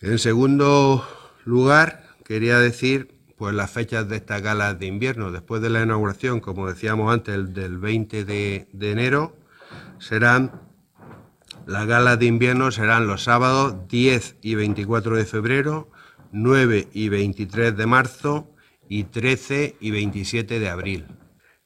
En 0.00 0.18
segundo 0.18 1.06
lugar, 1.44 2.16
quería 2.24 2.58
decir 2.58 3.18
pues 3.36 3.54
las 3.54 3.70
fechas 3.70 4.08
de 4.08 4.16
estas 4.16 4.42
galas 4.42 4.78
de 4.78 4.86
invierno. 4.86 5.32
Después 5.32 5.62
de 5.62 5.70
la 5.70 5.82
inauguración, 5.82 6.40
como 6.40 6.68
decíamos 6.68 7.12
antes, 7.12 7.54
del 7.54 7.78
20 7.78 8.24
de, 8.24 8.68
de 8.72 8.90
enero, 8.90 9.36
serán 9.98 10.52
las 11.66 11.86
galas 11.86 12.18
de 12.18 12.26
invierno 12.26 12.70
serán 12.70 13.06
los 13.06 13.22
sábados 13.22 13.88
10 13.88 14.36
y 14.42 14.54
24 14.54 15.16
de 15.16 15.24
febrero, 15.24 15.90
9 16.32 16.88
y 16.92 17.08
23 17.08 17.76
de 17.76 17.86
marzo 17.86 18.50
y 18.88 19.04
13 19.04 19.76
y 19.78 19.90
27 19.90 20.58
de 20.58 20.68
abril. 20.68 21.06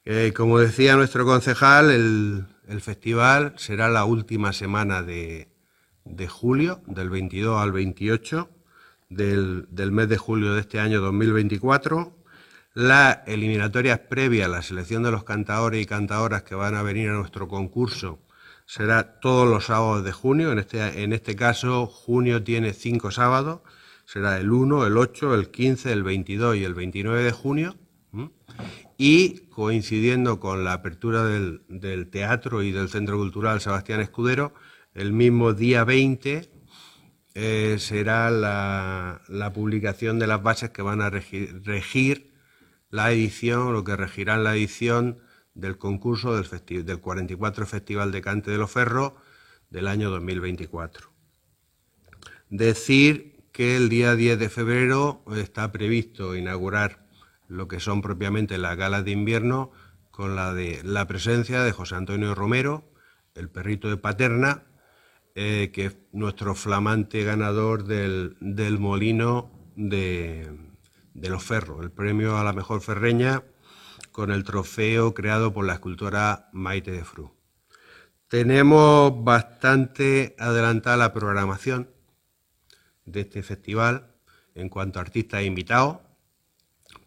Eh, 0.03 0.31
como 0.35 0.59
decía 0.59 0.95
nuestro 0.95 1.25
concejal, 1.25 1.89
el, 1.89 2.45
el, 2.67 2.81
festival 2.81 3.53
será 3.57 3.89
la 3.89 4.05
última 4.05 4.53
semana 4.53 5.03
de, 5.03 5.49
de, 6.03 6.27
julio, 6.27 6.81
del 6.87 7.09
22 7.09 7.61
al 7.61 7.71
28 7.71 8.49
del, 9.09 9.67
del 9.69 9.91
mes 9.91 10.09
de 10.09 10.17
julio 10.17 10.53
de 10.53 10.61
este 10.61 10.79
año 10.79 11.01
2024. 11.01 12.15
Las 12.73 13.19
eliminatorias 13.27 13.99
previas 13.99 14.47
a 14.47 14.51
la 14.51 14.61
selección 14.61 15.03
de 15.03 15.11
los 15.11 15.23
cantadores 15.23 15.81
y 15.81 15.85
cantadoras 15.85 16.43
que 16.43 16.55
van 16.55 16.75
a 16.75 16.83
venir 16.83 17.09
a 17.09 17.13
nuestro 17.13 17.47
concurso 17.47 18.19
será 18.65 19.19
todos 19.19 19.47
los 19.47 19.65
sábados 19.65 20.03
de 20.03 20.11
junio. 20.11 20.51
En 20.51 20.59
este, 20.59 21.03
en 21.03 21.13
este 21.13 21.35
caso, 21.35 21.85
junio 21.87 22.43
tiene 22.43 22.73
cinco 22.73 23.11
sábados. 23.11 23.61
Será 24.05 24.37
el 24.37 24.51
1, 24.51 24.85
el 24.85 24.97
8, 24.97 25.33
el 25.33 25.49
15, 25.49 25.91
el 25.91 26.03
22 26.03 26.57
y 26.57 26.63
el 26.63 26.73
29 26.73 27.23
de 27.23 27.31
junio. 27.31 27.75
Y 28.97 29.47
coincidiendo 29.49 30.39
con 30.39 30.63
la 30.63 30.73
apertura 30.73 31.23
del, 31.25 32.09
teatro 32.09 32.63
y 32.63 32.71
del 32.71 32.89
Centro 32.89 33.17
Cultural 33.17 33.59
Sebastián 33.59 33.99
Escudero, 33.99 34.53
el 34.93 35.11
mismo 35.11 35.53
día 35.53 35.83
20 35.83 36.49
eh, 37.33 37.75
será 37.79 38.31
la, 38.31 39.51
publicación 39.53 40.17
de 40.17 40.27
las 40.27 40.41
bases 40.41 40.69
que 40.69 40.81
van 40.81 41.01
a 41.01 41.09
regir, 41.09 42.33
la 42.89 43.11
edición, 43.11 43.73
lo 43.73 43.83
que 43.83 43.97
regirán 43.97 44.45
la 44.45 44.55
edición 44.55 45.19
del 45.53 45.77
concurso 45.77 46.41
del, 46.41 46.85
del 46.85 46.99
44 47.01 47.65
Festival 47.65 48.11
de 48.13 48.21
Cante 48.21 48.51
de 48.51 48.57
los 48.57 48.71
Ferros 48.71 49.13
del 49.69 49.87
año 49.87 50.09
2024. 50.09 51.11
Decir 52.49 53.43
que 53.51 53.75
el 53.75 53.89
día 53.89 54.15
10 54.15 54.39
de 54.39 54.49
febrero 54.49 55.25
está 55.35 55.71
previsto 55.73 56.35
inaugurar 56.35 57.04
lo 57.55 57.67
que 57.67 57.79
son 57.79 58.01
propiamente 58.01 58.57
las 58.57 58.77
galas 58.77 59.05
de 59.05 59.11
invierno 59.11 59.71
con 60.11 60.35
la, 60.35 60.53
de, 60.53 60.81
la 60.83 61.07
presencia 61.07 61.63
de 61.63 61.71
José 61.71 61.95
Antonio 61.95 62.35
Romero, 62.35 62.83
el 63.33 63.49
perrito 63.49 63.89
de 63.89 63.97
Paterna, 63.97 64.63
eh, 65.35 65.71
que 65.73 65.87
es 65.87 65.97
nuestro 66.11 66.55
flamante 66.55 67.23
ganador 67.23 67.83
del, 67.83 68.37
del 68.39 68.79
molino 68.79 69.51
de, 69.75 70.49
de 71.13 71.29
los 71.29 71.43
ferros, 71.43 71.81
el 71.81 71.91
premio 71.91 72.37
a 72.37 72.43
la 72.43 72.53
mejor 72.53 72.81
ferreña 72.81 73.43
con 74.11 74.31
el 74.31 74.43
trofeo 74.43 75.13
creado 75.13 75.53
por 75.53 75.65
la 75.65 75.73
escultora 75.73 76.49
Maite 76.53 76.91
de 76.91 77.03
Fru. 77.03 77.35
Tenemos 78.29 79.23
bastante 79.23 80.35
adelantada 80.39 80.97
la 80.97 81.13
programación 81.13 81.89
de 83.05 83.21
este 83.21 83.43
festival 83.43 84.15
en 84.55 84.69
cuanto 84.69 84.99
a 84.99 85.01
artistas 85.01 85.43
invitados, 85.43 85.99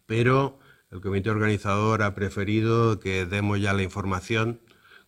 pero 0.09 0.57
el 0.89 1.01
comité 1.01 1.29
organizador 1.29 2.01
ha 2.01 2.15
preferido 2.15 2.99
que 2.99 3.27
demos 3.27 3.61
ya 3.61 3.73
la 3.73 3.83
información 3.83 4.59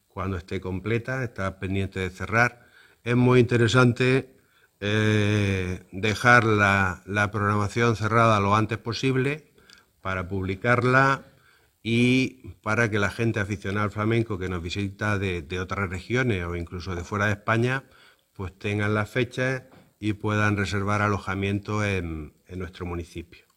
cuando 0.08 0.38
esté 0.38 0.62
completa, 0.62 1.24
está 1.24 1.60
pendiente 1.60 2.00
de 2.00 2.12
cerrar. 2.12 2.68
Es 3.04 3.16
muy 3.16 3.40
interesante 3.40 4.36
eh, 4.80 5.88
dejar 5.92 6.44
la, 6.44 7.02
programación 7.32 7.96
cerrada 7.96 8.40
lo 8.40 8.56
antes 8.56 8.78
posible 8.78 9.52
para 10.02 10.28
publicarla 10.28 11.24
y 11.82 12.50
para 12.62 12.92
que 12.92 13.00
la 13.00 13.10
gente 13.10 13.40
aficionada 13.40 13.86
al 13.86 13.92
flamenco 13.92 14.38
que 14.38 14.50
nos 14.50 14.62
visita 14.62 15.18
de, 15.18 15.60
otras 15.60 15.90
regiones 15.90 16.46
o 16.46 16.56
incluso 16.56 16.96
de 16.96 17.04
fuera 17.04 17.26
de 17.26 17.32
España, 17.32 17.86
pues 18.34 18.56
tengan 18.60 18.94
las 18.94 19.10
fechas 19.10 19.64
y 20.00 20.14
puedan 20.14 20.58
reservar 20.58 21.02
alojamiento 21.02 21.84
en, 21.84 22.34
en 22.46 22.60
nuestro 22.60 22.86
municipio. 22.86 23.51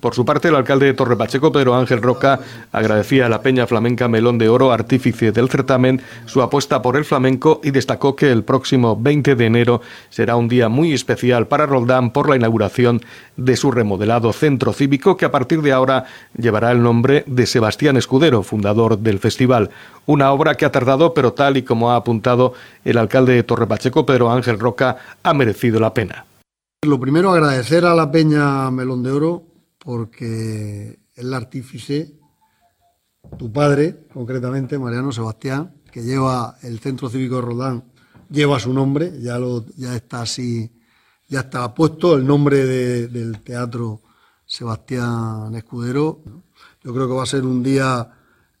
Por 0.00 0.14
su 0.14 0.24
parte, 0.24 0.48
el 0.48 0.54
alcalde 0.54 0.86
de 0.86 0.94
Torre 0.94 1.16
Pacheco, 1.16 1.50
Pedro 1.50 1.74
Ángel 1.74 2.00
Roca, 2.00 2.38
agradecía 2.70 3.26
a 3.26 3.28
la 3.28 3.42
Peña 3.42 3.66
Flamenca 3.66 4.06
Melón 4.06 4.38
de 4.38 4.48
Oro, 4.48 4.70
artífice 4.70 5.32
del 5.32 5.48
certamen, 5.48 6.00
su 6.26 6.42
apuesta 6.42 6.80
por 6.80 6.96
el 6.96 7.04
flamenco 7.04 7.60
y 7.64 7.72
destacó 7.72 8.14
que 8.14 8.30
el 8.30 8.44
próximo 8.44 8.96
20 8.96 9.34
de 9.34 9.46
enero 9.46 9.80
será 10.10 10.36
un 10.36 10.48
día 10.48 10.68
muy 10.68 10.92
especial 10.92 11.48
para 11.48 11.66
Roldán 11.66 12.10
por 12.10 12.28
la 12.28 12.36
inauguración 12.36 13.00
de 13.36 13.56
su 13.56 13.72
remodelado 13.72 14.32
centro 14.32 14.72
cívico 14.72 15.16
que 15.16 15.24
a 15.24 15.32
partir 15.32 15.62
de 15.62 15.72
ahora 15.72 16.04
llevará 16.36 16.70
el 16.70 16.82
nombre 16.82 17.24
de 17.26 17.46
Sebastián 17.46 17.96
Escudero, 17.96 18.42
fundador 18.42 18.98
del 18.98 19.18
festival. 19.18 19.70
Una 20.04 20.30
obra 20.30 20.54
que 20.54 20.66
ha 20.66 20.72
tardado, 20.72 21.14
pero 21.14 21.32
tal 21.32 21.56
y 21.56 21.62
como 21.62 21.90
ha 21.90 21.96
apuntado 21.96 22.52
el 22.84 22.98
alcalde 22.98 23.32
de 23.32 23.42
Torre 23.42 23.66
Pacheco, 23.66 24.06
Pedro 24.06 24.30
Ángel 24.30 24.60
Roca, 24.60 24.98
ha 25.22 25.34
merecido 25.34 25.80
la 25.80 25.92
pena. 25.94 26.26
Lo 26.86 27.00
primero, 27.00 27.32
agradecer 27.32 27.84
a 27.84 27.94
la 27.94 28.12
Peña 28.12 28.70
Melón 28.70 29.02
de 29.02 29.10
Oro 29.10 29.55
porque 29.86 30.98
el 31.14 31.32
artífice, 31.32 32.18
tu 33.38 33.52
padre, 33.52 34.08
concretamente, 34.12 34.80
Mariano 34.80 35.12
Sebastián, 35.12 35.76
que 35.92 36.02
lleva 36.02 36.56
el 36.62 36.80
Centro 36.80 37.08
Cívico 37.08 37.36
de 37.36 37.42
Rodán, 37.42 37.84
lleva 38.28 38.58
su 38.58 38.72
nombre, 38.72 39.12
ya, 39.20 39.38
lo, 39.38 39.64
está 39.94 40.22
así, 40.22 40.72
ya 41.28 41.40
está 41.40 41.72
puesto 41.72 42.16
el 42.16 42.26
nombre 42.26 42.66
del 42.66 43.40
Teatro 43.44 44.02
Sebastián 44.44 45.54
Escudero. 45.54 46.20
Yo 46.82 46.92
creo 46.92 47.06
que 47.06 47.14
va 47.14 47.22
a 47.22 47.26
ser 47.26 47.44
un 47.44 47.62
día 47.62 48.10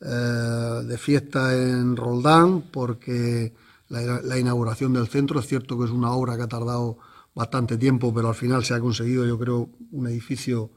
eh, 0.00 0.82
de 0.84 0.96
fiesta 0.96 1.56
en 1.56 1.96
Roldán 1.96 2.70
porque 2.70 3.52
la, 3.88 4.38
inauguración 4.38 4.92
del 4.92 5.08
centro 5.08 5.40
es 5.40 5.48
cierto 5.48 5.76
que 5.76 5.86
es 5.86 5.90
una 5.90 6.12
obra 6.12 6.36
que 6.36 6.44
ha 6.44 6.48
tardado 6.48 6.98
bastante 7.34 7.76
tiempo, 7.76 8.14
pero 8.14 8.28
al 8.28 8.36
final 8.36 8.64
se 8.64 8.74
ha 8.74 8.80
conseguido, 8.80 9.26
yo 9.26 9.36
creo, 9.36 9.70
un 9.90 10.06
edificio 10.06 10.70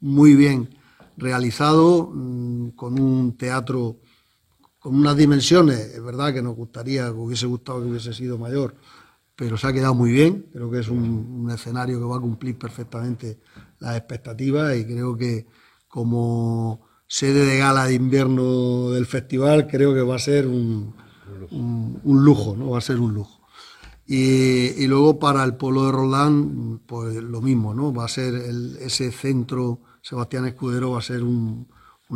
muy 0.00 0.34
bien 0.34 0.68
realizado, 1.16 2.10
mm, 2.12 2.70
con 2.70 3.00
un 3.00 3.36
teatro 3.36 3.98
con 4.86 4.94
unas 4.94 5.16
dimensiones, 5.16 5.80
es 5.80 6.00
verdad 6.00 6.32
que 6.32 6.42
nos 6.42 6.54
gustaría, 6.54 7.06
que 7.06 7.18
hubiese 7.18 7.46
gustado 7.46 7.82
que 7.82 7.88
hubiese 7.88 8.14
sido 8.14 8.38
mayor, 8.38 8.76
pero 9.34 9.56
se 9.56 9.66
ha 9.66 9.72
quedado 9.72 9.96
muy 9.96 10.12
bien, 10.12 10.46
creo 10.52 10.70
que 10.70 10.78
es 10.78 10.88
un, 10.88 11.50
escenario 11.52 11.98
que 11.98 12.04
va 12.04 12.18
a 12.18 12.20
cumplir 12.20 12.56
perfectamente 12.56 13.40
las 13.80 13.96
expectativas 13.96 14.76
y 14.76 14.84
creo 14.84 15.16
que 15.16 15.46
como 15.88 16.86
sede 17.08 17.44
de 17.44 17.58
gala 17.58 17.86
de 17.86 17.94
invierno 17.94 18.90
del 18.90 19.06
festival, 19.06 19.66
creo 19.66 19.92
que 19.92 20.02
va 20.02 20.14
a 20.14 20.20
ser 20.20 20.46
un, 20.46 20.94
un 21.50 22.24
lujo, 22.24 22.54
¿no? 22.56 22.70
Va 22.70 22.78
a 22.78 22.80
ser 22.80 23.00
un 23.00 23.12
lujo. 23.12 23.35
Y, 24.06 24.86
luego 24.86 25.18
para 25.18 25.42
el 25.42 25.56
pueblo 25.56 25.86
de 25.86 25.92
Roldán, 25.92 26.80
pues 26.86 27.16
lo 27.16 27.40
mismo, 27.40 27.74
¿no? 27.74 27.92
Va 27.92 28.04
a 28.04 28.08
ser 28.08 28.34
ese 28.80 29.10
centro, 29.10 29.80
Sebastián 30.00 30.46
Escudero 30.46 30.92
va 30.92 31.00
a 31.00 31.02
ser 31.02 31.24
un, 31.24 31.66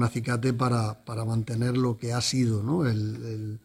acicate 0.00 0.52
para, 0.52 1.02
mantener 1.26 1.76
lo 1.76 1.96
que 1.96 2.12
ha 2.12 2.20
sido, 2.20 2.62
¿no? 2.62 2.86
El, 2.86 3.60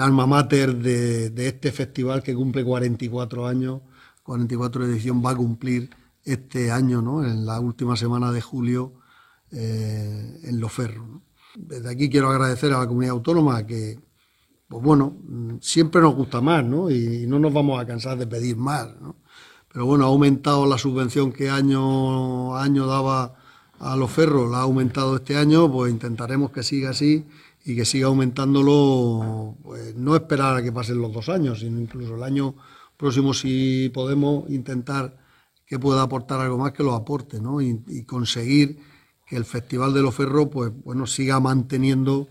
alma 0.00 0.26
mater 0.26 0.76
de, 0.76 1.32
este 1.48 1.72
festival 1.72 2.22
que 2.22 2.34
cumple 2.34 2.64
44 2.64 3.46
años, 3.48 3.80
44 4.22 4.84
edición, 4.86 5.22
va 5.24 5.30
a 5.30 5.36
cumplir 5.36 5.90
este 6.24 6.70
año, 6.70 7.02
¿no? 7.02 7.24
En 7.24 7.44
la 7.44 7.58
última 7.58 7.96
semana 7.96 8.30
de 8.30 8.40
julio 8.40 8.92
eh, 9.50 10.40
en 10.44 10.60
Loferro. 10.60 11.22
Desde 11.56 11.90
aquí 11.90 12.08
quiero 12.08 12.30
agradecer 12.30 12.72
a 12.72 12.78
la 12.78 12.86
comunidad 12.86 13.14
autónoma 13.14 13.66
que, 13.66 13.98
pues 14.68 14.82
bueno, 14.84 15.16
siempre 15.60 16.02
nos 16.02 16.14
gusta 16.14 16.40
más, 16.40 16.64
¿no? 16.64 16.90
Y 16.90 17.26
no 17.26 17.38
nos 17.38 17.52
vamos 17.52 17.80
a 17.80 17.86
cansar 17.86 18.18
de 18.18 18.26
pedir 18.26 18.56
más, 18.56 18.88
¿no? 19.00 19.16
Pero 19.72 19.86
bueno, 19.86 20.04
ha 20.04 20.08
aumentado 20.08 20.66
la 20.66 20.78
subvención 20.78 21.32
que 21.32 21.50
año 21.50 22.56
año 22.56 22.86
daba 22.86 23.34
a 23.80 23.96
los 23.96 24.10
ferros, 24.10 24.50
la 24.50 24.58
ha 24.58 24.62
aumentado 24.62 25.16
este 25.16 25.36
año, 25.36 25.70
pues 25.70 25.92
intentaremos 25.92 26.50
que 26.50 26.62
siga 26.62 26.90
así 26.90 27.26
y 27.64 27.76
que 27.76 27.84
siga 27.84 28.08
aumentándolo, 28.08 29.56
pues 29.62 29.94
no 29.94 30.16
esperar 30.16 30.56
a 30.56 30.62
que 30.62 30.72
pasen 30.72 31.00
los 31.00 31.12
dos 31.12 31.28
años, 31.28 31.60
sino 31.60 31.80
incluso 31.80 32.16
el 32.16 32.22
año 32.22 32.54
próximo 32.96 33.32
si 33.34 33.90
podemos 33.94 34.50
intentar 34.50 35.16
que 35.66 35.78
pueda 35.78 36.02
aportar 36.02 36.40
algo 36.40 36.58
más 36.58 36.72
que 36.72 36.82
lo 36.82 36.94
aporte, 36.94 37.40
¿no? 37.40 37.60
Y, 37.62 37.82
y 37.86 38.04
conseguir 38.04 38.80
que 39.26 39.36
el 39.36 39.44
Festival 39.44 39.94
de 39.94 40.02
los 40.02 40.14
Ferros, 40.14 40.48
pues 40.50 40.72
bueno, 40.84 41.06
siga 41.06 41.40
manteniendo 41.40 42.28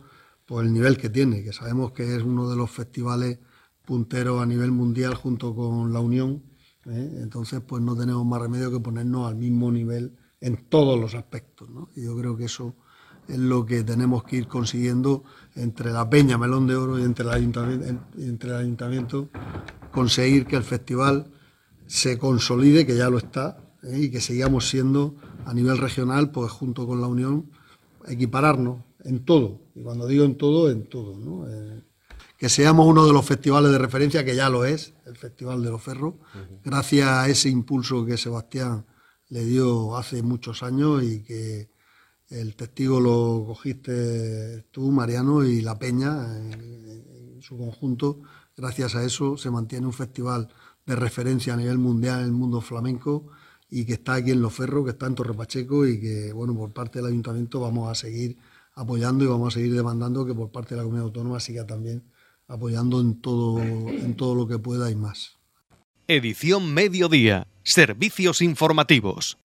por 0.47 0.63
el 0.63 0.73
nivel 0.73 0.97
que 0.97 1.09
tiene, 1.09 1.43
que 1.43 1.51
sabemos 1.51 1.91
que 1.91 2.15
es 2.15 2.23
uno 2.23 2.49
de 2.49 2.55
los 2.55 2.71
festivales 2.71 3.37
punteros 3.85 4.41
a 4.41 4.45
nivel 4.45 4.71
mundial 4.71 5.13
junto 5.13 5.53
con 5.53 5.91
la 5.93 5.99
Unión. 5.99 6.41
¿eh? 6.85 7.19
Entonces, 7.21 7.61
pues 7.67 7.83
no 7.83 7.95
tenemos 7.95 8.25
más 8.25 8.41
remedio 8.41 8.71
que 8.71 8.79
ponernos 8.79 9.27
al 9.27 9.35
mismo 9.35 9.71
nivel 9.71 10.15
en 10.39 10.69
todos 10.69 10.99
los 10.99 11.15
aspectos. 11.15 11.69
Y 11.95 12.05
yo 12.05 12.17
creo 12.17 12.37
que 12.37 12.45
eso 12.45 12.75
es 13.27 13.37
lo 13.37 13.65
que 13.65 13.83
tenemos 13.83 14.23
que 14.23 14.37
ir 14.37 14.47
consiguiendo 14.47 15.25
entre 15.55 15.91
la 15.91 16.09
Peña 16.09 16.37
Melón 16.37 16.65
de 16.65 16.75
Oro 16.75 16.97
y 16.97 17.03
entre 17.03 17.25
el 17.25 18.55
Ayuntamiento, 18.55 19.29
conseguir 19.91 20.45
que 20.45 20.55
el 20.55 20.63
festival 20.63 21.29
se 21.87 22.17
consolide, 22.17 22.85
que 22.85 22.95
ya 22.95 23.09
lo 23.09 23.17
está, 23.17 23.57
¿eh? 23.83 23.99
y 24.03 24.11
que 24.11 24.21
sigamos 24.21 24.69
siendo 24.69 25.15
a 25.45 25.53
nivel 25.53 25.77
regional, 25.77 26.31
pues 26.31 26.51
junto 26.51 26.87
con 26.87 27.01
la 27.01 27.07
Unión, 27.07 27.51
equipararnos 28.07 28.86
en 29.07 29.23
todo, 29.23 29.61
y 29.73 29.81
cuando 29.81 30.05
digo 30.05 30.25
en 30.25 30.37
todo, 30.37 30.69
en 30.69 30.87
todo, 30.89 31.17
¿no? 31.17 31.49
Eh, 31.49 31.81
que 32.37 32.49
seamos 32.49 32.85
uno 32.85 33.07
de 33.07 33.13
los 33.13 33.25
festivales 33.25 33.71
de 33.71 33.77
referencia, 33.77 34.23
que 34.23 34.35
ya 34.35 34.49
lo 34.49 34.65
es, 34.65 34.93
el 35.05 35.15
Festival 35.15 35.63
de 35.63 35.71
los 35.71 35.81
Ferros, 35.81 36.15
gracias 36.63 37.07
a 37.07 37.27
ese 37.27 37.49
impulso 37.49 38.05
que 38.05 38.17
Sebastián 38.17 38.85
le 39.29 39.43
dio 39.43 39.97
hace 39.97 40.21
muchos 40.21 40.61
años 40.61 41.03
y 41.03 41.23
que 41.23 41.69
el 42.29 42.55
testigo 42.55 42.99
lo 42.99 43.43
cogiste 43.47 44.63
tú, 44.71 44.91
Mariano, 44.91 45.43
y 45.45 45.61
La 45.61 45.79
Peña 45.79 46.37
en, 46.37 47.41
su 47.41 47.57
conjunto. 47.57 48.19
Gracias 48.57 48.95
a 48.95 49.03
eso 49.03 49.37
se 49.37 49.49
mantiene 49.49 49.85
un 49.85 49.93
festival 49.93 50.49
de 50.85 50.95
referencia 50.95 51.53
a 51.53 51.57
nivel 51.57 51.77
mundial 51.77 52.19
en 52.19 52.25
el 52.25 52.31
mundo 52.33 52.59
flamenco 52.61 53.27
y 53.69 53.85
que 53.85 53.93
está 53.93 54.15
aquí 54.15 54.31
en 54.31 54.41
Los 54.41 54.53
Ferros, 54.53 54.83
que 54.83 54.91
está 54.91 55.07
en 55.07 55.15
Torre 55.15 55.33
Pacheco 55.33 55.87
y 55.87 55.99
que, 55.99 56.33
bueno, 56.33 56.55
por 56.55 56.73
parte 56.73 56.99
del 56.99 57.07
ayuntamiento 57.07 57.59
vamos 57.61 57.89
a 57.89 57.95
seguir 57.95 58.37
apoyando 58.77 59.25
y 59.25 59.27
vamos 59.27 59.53
a 59.53 59.59
seguir 59.59 59.73
demandando 59.73 60.25
que 60.25 60.33
por 60.33 60.51
parte 60.51 60.75
de 60.75 60.77
la 60.77 60.83
comunidad 60.83 61.07
autónoma 61.07 61.39
siga 61.39 61.65
también 61.65 62.03
apoyando 62.47 63.01
en 63.01 63.19
todo, 63.19 63.59
en 63.59 64.15
todo 64.15 64.35
lo 64.35 64.47
que 64.47 64.59
pueda 64.59 64.89
y 64.91 64.95
más. 64.95 65.37
Edición 66.07 66.73
Mediodía. 66.73 67.47
Servicios 67.63 68.41
informativos. 68.41 69.37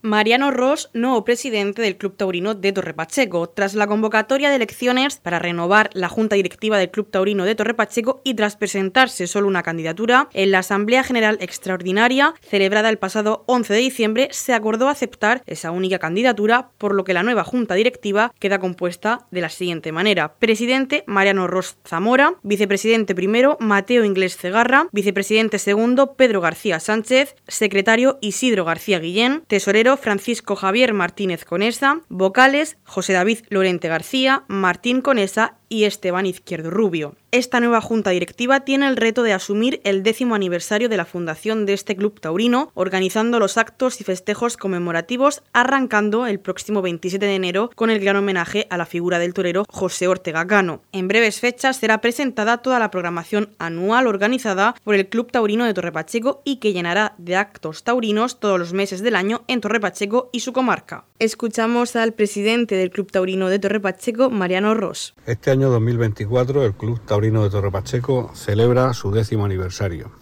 Mariano 0.00 0.52
Ross, 0.52 0.90
nuevo 0.92 1.24
presidente 1.24 1.82
del 1.82 1.96
Club 1.96 2.16
Taurino 2.16 2.54
de 2.54 2.70
Torre 2.72 2.94
Pacheco, 2.94 3.48
tras 3.48 3.74
la 3.74 3.88
convocatoria 3.88 4.48
de 4.48 4.54
elecciones 4.54 5.16
para 5.16 5.40
renovar 5.40 5.90
la 5.92 6.08
Junta 6.08 6.36
Directiva 6.36 6.78
del 6.78 6.92
Club 6.92 7.10
Taurino 7.10 7.44
de 7.44 7.56
Torre 7.56 7.74
Pacheco 7.74 8.20
y 8.22 8.34
tras 8.34 8.54
presentarse 8.54 9.26
solo 9.26 9.48
una 9.48 9.64
candidatura, 9.64 10.28
en 10.34 10.52
la 10.52 10.60
Asamblea 10.60 11.02
General 11.02 11.36
Extraordinaria, 11.40 12.34
celebrada 12.42 12.90
el 12.90 12.98
pasado 12.98 13.42
11 13.46 13.74
de 13.74 13.80
diciembre, 13.80 14.28
se 14.30 14.54
acordó 14.54 14.88
aceptar 14.88 15.42
esa 15.46 15.72
única 15.72 15.98
candidatura, 15.98 16.70
por 16.78 16.94
lo 16.94 17.02
que 17.02 17.14
la 17.14 17.24
nueva 17.24 17.42
Junta 17.42 17.74
Directiva 17.74 18.32
queda 18.38 18.60
compuesta 18.60 19.26
de 19.32 19.40
la 19.40 19.48
siguiente 19.48 19.90
manera. 19.90 20.34
Presidente 20.38 21.02
Mariano 21.08 21.48
Ross 21.48 21.76
Zamora, 21.84 22.34
vicepresidente 22.44 23.16
primero 23.16 23.56
Mateo 23.58 24.04
Inglés 24.04 24.36
Cegarra, 24.36 24.86
vicepresidente 24.92 25.58
segundo 25.58 26.14
Pedro 26.14 26.40
García 26.40 26.78
Sánchez, 26.78 27.34
secretario 27.48 28.18
Isidro 28.20 28.64
García 28.64 29.00
Guillén, 29.00 29.42
tesorero 29.48 29.87
Francisco 29.96 30.56
Javier 30.56 30.92
Martínez 30.92 31.44
Conesa, 31.44 32.00
vocales 32.08 32.78
José 32.84 33.12
David 33.12 33.40
Lorente 33.48 33.88
García, 33.88 34.44
Martín 34.48 35.00
Conesa 35.00 35.57
y 35.68 35.84
Esteban 35.84 36.26
Izquierdo 36.26 36.70
Rubio. 36.70 37.14
Esta 37.30 37.60
nueva 37.60 37.82
junta 37.82 38.08
directiva 38.08 38.60
tiene 38.60 38.88
el 38.88 38.96
reto 38.96 39.22
de 39.22 39.34
asumir 39.34 39.82
el 39.84 40.02
décimo 40.02 40.34
aniversario 40.34 40.88
de 40.88 40.96
la 40.96 41.04
fundación 41.04 41.66
de 41.66 41.74
este 41.74 41.94
club 41.94 42.20
taurino, 42.20 42.70
organizando 42.72 43.38
los 43.38 43.58
actos 43.58 44.00
y 44.00 44.04
festejos 44.04 44.56
conmemorativos, 44.56 45.42
arrancando 45.52 46.26
el 46.26 46.40
próximo 46.40 46.80
27 46.80 47.26
de 47.26 47.34
enero 47.34 47.70
con 47.74 47.90
el 47.90 48.00
gran 48.00 48.16
homenaje 48.16 48.66
a 48.70 48.78
la 48.78 48.86
figura 48.86 49.18
del 49.18 49.34
torero 49.34 49.64
José 49.68 50.08
Ortega 50.08 50.46
Cano. 50.46 50.80
En 50.92 51.06
breves 51.06 51.40
fechas 51.40 51.76
será 51.76 52.00
presentada 52.00 52.58
toda 52.58 52.78
la 52.78 52.90
programación 52.90 53.50
anual 53.58 54.06
organizada 54.06 54.74
por 54.82 54.94
el 54.94 55.08
Club 55.08 55.30
Taurino 55.30 55.66
de 55.66 55.74
Torre 55.74 55.92
Pacheco 55.92 56.40
y 56.44 56.56
que 56.56 56.72
llenará 56.72 57.14
de 57.18 57.36
actos 57.36 57.84
taurinos 57.84 58.40
todos 58.40 58.58
los 58.58 58.72
meses 58.72 59.02
del 59.02 59.16
año 59.16 59.44
en 59.48 59.60
Torre 59.60 59.80
Pacheco 59.80 60.30
y 60.32 60.40
su 60.40 60.54
comarca. 60.54 61.04
Escuchamos 61.18 61.94
al 61.94 62.14
presidente 62.14 62.76
del 62.76 62.90
Club 62.90 63.12
Taurino 63.12 63.48
de 63.50 63.58
Torre 63.58 63.80
Pacheco, 63.80 64.30
Mariano 64.30 64.74
Ross. 64.74 65.14
Este 65.26 65.57
año 65.58 65.70
2024 65.70 66.64
el 66.64 66.72
Club 66.72 67.00
Taurino 67.00 67.42
de 67.42 67.50
Torre 67.50 67.72
Pacheco 67.72 68.30
celebra 68.32 68.94
su 68.94 69.10
décimo 69.10 69.44
aniversario 69.44 70.12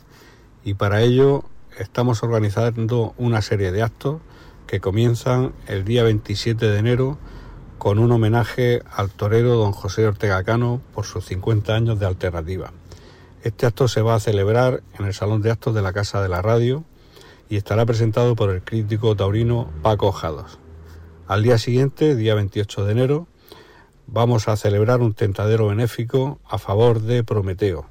y 0.64 0.72
para 0.72 1.02
ello 1.02 1.44
estamos 1.78 2.22
organizando 2.22 3.12
una 3.18 3.42
serie 3.42 3.70
de 3.70 3.82
actos 3.82 4.22
que 4.66 4.80
comienzan 4.80 5.52
el 5.66 5.84
día 5.84 6.04
27 6.04 6.70
de 6.70 6.78
enero 6.78 7.18
con 7.76 7.98
un 7.98 8.12
homenaje 8.12 8.80
al 8.90 9.10
torero 9.10 9.56
don 9.56 9.72
José 9.72 10.06
Ortega 10.06 10.42
Cano 10.42 10.80
por 10.94 11.04
sus 11.04 11.26
50 11.26 11.74
años 11.74 12.00
de 12.00 12.06
alternativa. 12.06 12.72
Este 13.42 13.66
acto 13.66 13.88
se 13.88 14.00
va 14.00 14.14
a 14.14 14.20
celebrar 14.20 14.82
en 14.98 15.04
el 15.04 15.12
Salón 15.12 15.42
de 15.42 15.50
Actos 15.50 15.74
de 15.74 15.82
la 15.82 15.92
Casa 15.92 16.22
de 16.22 16.30
la 16.30 16.40
Radio 16.40 16.82
y 17.50 17.56
estará 17.56 17.84
presentado 17.84 18.36
por 18.36 18.48
el 18.48 18.62
crítico 18.62 19.14
taurino 19.14 19.68
Paco 19.82 20.12
Jados. 20.12 20.58
Al 21.28 21.42
día 21.42 21.58
siguiente, 21.58 22.16
día 22.16 22.34
28 22.34 22.86
de 22.86 22.92
enero, 22.92 23.26
vamos 24.06 24.48
a 24.48 24.56
celebrar 24.56 25.00
un 25.00 25.14
tentadero 25.14 25.68
benéfico 25.68 26.38
a 26.48 26.58
favor 26.58 27.00
de 27.00 27.24
Prometeo, 27.24 27.86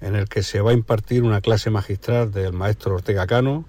en 0.00 0.14
el 0.14 0.28
que 0.28 0.42
se 0.42 0.60
va 0.60 0.70
a 0.70 0.74
impartir 0.74 1.22
una 1.22 1.40
clase 1.40 1.70
magistral 1.70 2.32
del 2.32 2.52
maestro 2.52 2.94
Ortega 2.94 3.26
Cano 3.26 3.64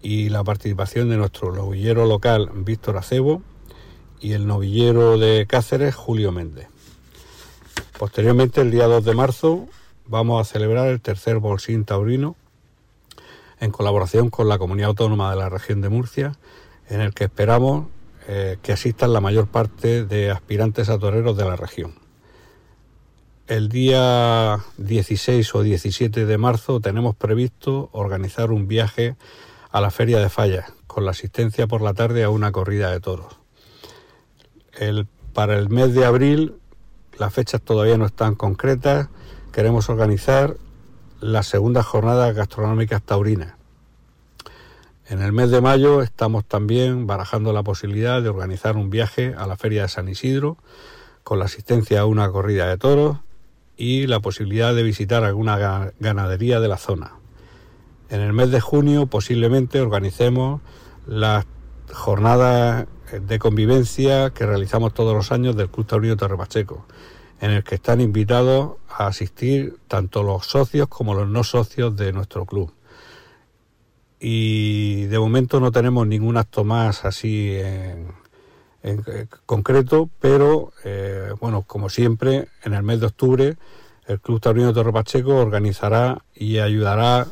y 0.00 0.28
la 0.28 0.44
participación 0.44 1.08
de 1.10 1.16
nuestro 1.16 1.52
novillero 1.52 2.06
local 2.06 2.50
Víctor 2.54 2.96
Acebo 2.96 3.42
y 4.20 4.32
el 4.32 4.46
novillero 4.46 5.18
de 5.18 5.46
Cáceres 5.48 5.94
Julio 5.94 6.32
Méndez. 6.32 6.68
Posteriormente, 7.98 8.60
el 8.60 8.70
día 8.70 8.86
2 8.86 9.04
de 9.04 9.14
marzo, 9.14 9.68
vamos 10.06 10.40
a 10.40 10.50
celebrar 10.50 10.88
el 10.88 11.00
tercer 11.00 11.38
Bolsín 11.38 11.84
Taurino 11.84 12.36
en 13.60 13.70
colaboración 13.70 14.30
con 14.30 14.48
la 14.48 14.58
Comunidad 14.58 14.88
Autónoma 14.88 15.30
de 15.30 15.36
la 15.36 15.48
Región 15.48 15.80
de 15.80 15.88
Murcia, 15.88 16.36
en 16.88 17.00
el 17.00 17.14
que 17.14 17.24
esperamos 17.24 17.86
eh, 18.28 18.58
que 18.62 18.72
asistan 18.72 19.12
la 19.12 19.20
mayor 19.20 19.48
parte 19.48 20.04
de 20.04 20.30
aspirantes 20.30 20.88
a 20.88 20.98
toreros 20.98 21.36
de 21.36 21.44
la 21.44 21.56
región. 21.56 21.94
El 23.48 23.68
día 23.68 24.60
16 24.78 25.54
o 25.54 25.62
17 25.62 26.24
de 26.24 26.38
marzo 26.38 26.80
tenemos 26.80 27.16
previsto 27.16 27.90
organizar 27.92 28.52
un 28.52 28.68
viaje 28.68 29.16
a 29.70 29.80
la 29.80 29.90
Feria 29.90 30.20
de 30.20 30.28
Fallas, 30.28 30.72
con 30.86 31.04
la 31.04 31.10
asistencia 31.10 31.66
por 31.66 31.82
la 31.82 31.94
tarde 31.94 32.22
a 32.22 32.30
una 32.30 32.52
corrida 32.52 32.90
de 32.90 33.00
toros. 33.00 33.38
para 35.32 35.58
el 35.58 35.68
mes 35.70 35.94
de 35.94 36.04
abril, 36.04 36.54
las 37.18 37.34
fechas 37.34 37.60
todavía 37.60 37.98
no 37.98 38.06
están 38.06 38.34
concretas, 38.34 39.08
queremos 39.52 39.88
organizar 39.88 40.56
las 41.20 41.46
segundas 41.46 41.86
jornadas 41.86 42.34
gastronómicas 42.34 43.02
taurinas. 43.02 43.54
En 45.12 45.20
el 45.20 45.30
mes 45.30 45.50
de 45.50 45.60
mayo 45.60 46.00
estamos 46.00 46.42
también 46.46 47.06
barajando 47.06 47.52
la 47.52 47.62
posibilidad 47.62 48.22
de 48.22 48.30
organizar 48.30 48.78
un 48.78 48.88
viaje 48.88 49.34
a 49.36 49.46
la 49.46 49.58
Feria 49.58 49.82
de 49.82 49.88
San 49.88 50.08
Isidro 50.08 50.56
con 51.22 51.38
la 51.38 51.44
asistencia 51.44 52.00
a 52.00 52.06
una 52.06 52.30
corrida 52.30 52.66
de 52.66 52.78
toros 52.78 53.18
y 53.76 54.06
la 54.06 54.20
posibilidad 54.20 54.74
de 54.74 54.82
visitar 54.82 55.22
alguna 55.22 55.92
ganadería 56.00 56.60
de 56.60 56.68
la 56.68 56.78
zona. 56.78 57.12
En 58.08 58.22
el 58.22 58.32
mes 58.32 58.50
de 58.52 58.62
junio 58.62 59.04
posiblemente 59.04 59.82
organicemos 59.82 60.62
las 61.06 61.44
jornadas 61.92 62.86
de 63.12 63.38
convivencia 63.38 64.30
que 64.30 64.46
realizamos 64.46 64.94
todos 64.94 65.14
los 65.14 65.30
años 65.30 65.56
del 65.56 65.68
Club 65.68 65.86
Taurino 65.86 66.16
Torre 66.16 66.38
Pacheco 66.38 66.86
en 67.42 67.50
el 67.50 67.64
que 67.64 67.74
están 67.74 68.00
invitados 68.00 68.76
a 68.88 69.08
asistir 69.08 69.76
tanto 69.88 70.22
los 70.22 70.46
socios 70.46 70.88
como 70.88 71.12
los 71.12 71.28
no 71.28 71.44
socios 71.44 71.94
de 71.96 72.14
nuestro 72.14 72.46
club. 72.46 72.72
Y 74.24 75.06
de 75.06 75.18
momento 75.18 75.58
no 75.58 75.72
tenemos 75.72 76.06
ningún 76.06 76.36
acto 76.36 76.62
más 76.62 77.04
así 77.04 77.56
en, 77.58 78.06
concreto, 79.46 80.10
pero 80.20 80.72
eh, 80.84 81.32
bueno, 81.40 81.62
como 81.62 81.88
siempre, 81.88 82.46
en 82.62 82.74
el 82.74 82.84
mes 82.84 83.00
de 83.00 83.06
octubre 83.06 83.56
el 84.06 84.20
Club 84.20 84.40
Taurino 84.40 84.72
Torre 84.72 84.92
Pacheco 84.92 85.36
organizará 85.36 86.24
y 86.34 86.58
ayudará 86.58 87.26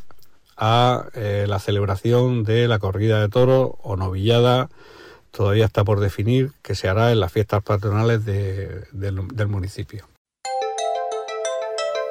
a 0.57 1.07
eh, 1.15 1.47
la 1.49 1.59
celebración 1.61 2.43
de 2.43 2.67
la 2.67 2.79
corrida 2.79 3.21
de 3.21 3.29
toros 3.29 3.73
o 3.83 3.97
novillada 3.97 4.69
todavía 5.31 5.67
está 5.67 5.85
por 5.85 6.01
definir, 6.01 6.53
que 6.63 6.75
se 6.75 6.89
hará 6.89 7.13
en 7.13 7.21
las 7.21 7.33
fiestas 7.33 7.63
patronales 7.63 8.25
del 8.25 9.49
municipio. 9.49 10.07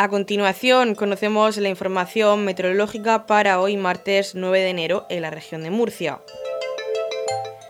A 0.00 0.08
continuación, 0.08 0.94
conocemos 0.94 1.56
la 1.56 1.68
información 1.68 2.44
meteorológica 2.44 3.26
para 3.26 3.60
hoy 3.60 3.76
martes 3.76 4.36
9 4.36 4.60
de 4.60 4.70
enero 4.70 5.06
en 5.08 5.22
la 5.22 5.30
región 5.30 5.64
de 5.64 5.70
Murcia. 5.70 6.20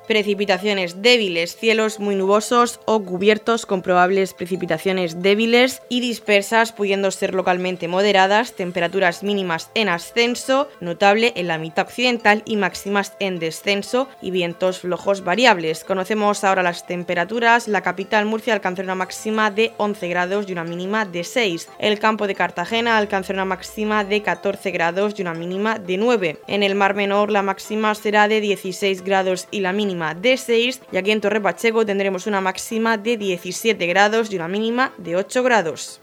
Precipitaciones 0.09 1.03
débiles, 1.03 1.55
cielos 1.55 2.01
muy 2.01 2.15
nubosos 2.15 2.81
o 2.87 3.05
cubiertos 3.05 3.67
con 3.67 3.83
probables 3.83 4.33
precipitaciones 4.33 5.21
débiles 5.21 5.83
y 5.91 6.01
dispersas, 6.01 6.73
pudiendo 6.73 7.11
ser 7.11 7.35
localmente 7.35 7.89
moderadas, 7.89 8.55
temperaturas 8.55 9.23
mínimas 9.23 9.71
en 9.75 9.91
ascenso, 9.91 10.71
notable 10.81 11.35
en 11.37 11.47
la 11.47 11.59
mitad 11.59 11.85
occidental 11.87 12.43
y 12.47 12.57
máximas 12.57 13.13
en 13.21 13.39
descenso 13.39 14.09
y 14.23 14.31
vientos 14.31 14.79
flojos 14.79 15.25
variables. 15.25 15.85
Conocemos 15.85 16.43
ahora 16.43 16.63
las 16.63 16.87
temperaturas. 16.87 17.69
La 17.69 17.83
capital 17.83 18.25
Murcia 18.25 18.55
alcanzó 18.55 18.81
una 18.81 18.95
máxima 18.95 19.51
de 19.51 19.73
11 19.77 20.09
grados 20.09 20.47
y 20.49 20.53
una 20.53 20.65
mínima 20.65 21.05
de 21.05 21.23
6. 21.23 21.69
El 21.79 21.99
campo 21.99 22.27
de 22.27 22.35
Cartagena 22.35 22.97
alcanzó 22.97 23.35
una 23.35 23.45
máxima 23.45 24.05
de 24.05 24.23
14 24.23 24.71
grados 24.71 25.19
y 25.19 25.21
una 25.23 25.35
mínima 25.35 25.79
de 25.79 25.99
9. 25.99 26.39
En 26.47 26.63
el 26.63 26.75
Mar 26.75 26.95
Menor 26.95 27.31
la 27.31 27.43
máxima 27.43 27.95
será 27.95 28.27
de 28.27 28.41
16 28.41 29.05
grados 29.05 29.49
y 29.51 29.61
la 29.61 29.75
de 29.99 30.37
6 30.37 30.81
y 30.93 30.97
aquí 30.97 31.11
en 31.11 31.21
Torre 31.21 31.41
Pacheco 31.41 31.85
tendremos 31.85 32.27
una 32.27 32.41
máxima 32.41 32.97
de 32.97 33.17
17 33.17 33.87
grados 33.87 34.31
y 34.31 34.37
una 34.37 34.49
mínima 34.49 34.93
de 34.97 35.17
8 35.17 35.43
grados. 35.43 36.01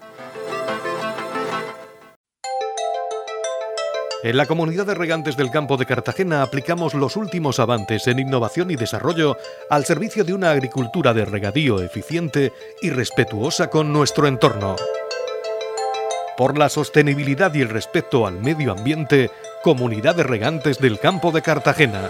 En 4.23 4.37
la 4.37 4.47
comunidad 4.47 4.87
de 4.87 4.95
regantes 4.95 5.37
del 5.37 5.51
campo 5.51 5.77
de 5.77 5.85
Cartagena 5.85 6.41
aplicamos 6.41 6.95
los 6.95 7.15
últimos 7.15 7.59
avances 7.59 8.07
en 8.07 8.19
innovación 8.19 8.71
y 8.71 8.75
desarrollo 8.75 9.37
al 9.69 9.85
servicio 9.85 10.23
de 10.23 10.33
una 10.33 10.49
agricultura 10.49 11.13
de 11.13 11.25
regadío 11.25 11.81
eficiente 11.81 12.51
y 12.81 12.89
respetuosa 12.89 13.69
con 13.69 13.93
nuestro 13.93 14.27
entorno. 14.27 14.75
Por 16.37 16.57
la 16.57 16.69
sostenibilidad 16.69 17.53
y 17.53 17.61
el 17.61 17.69
respeto 17.69 18.27
al 18.27 18.41
medio 18.41 18.71
ambiente, 18.71 19.29
Comunidad 19.63 20.15
de 20.15 20.23
Regantes 20.23 20.79
del 20.79 20.99
Campo 20.99 21.31
de 21.31 21.41
Cartagena. 21.41 22.09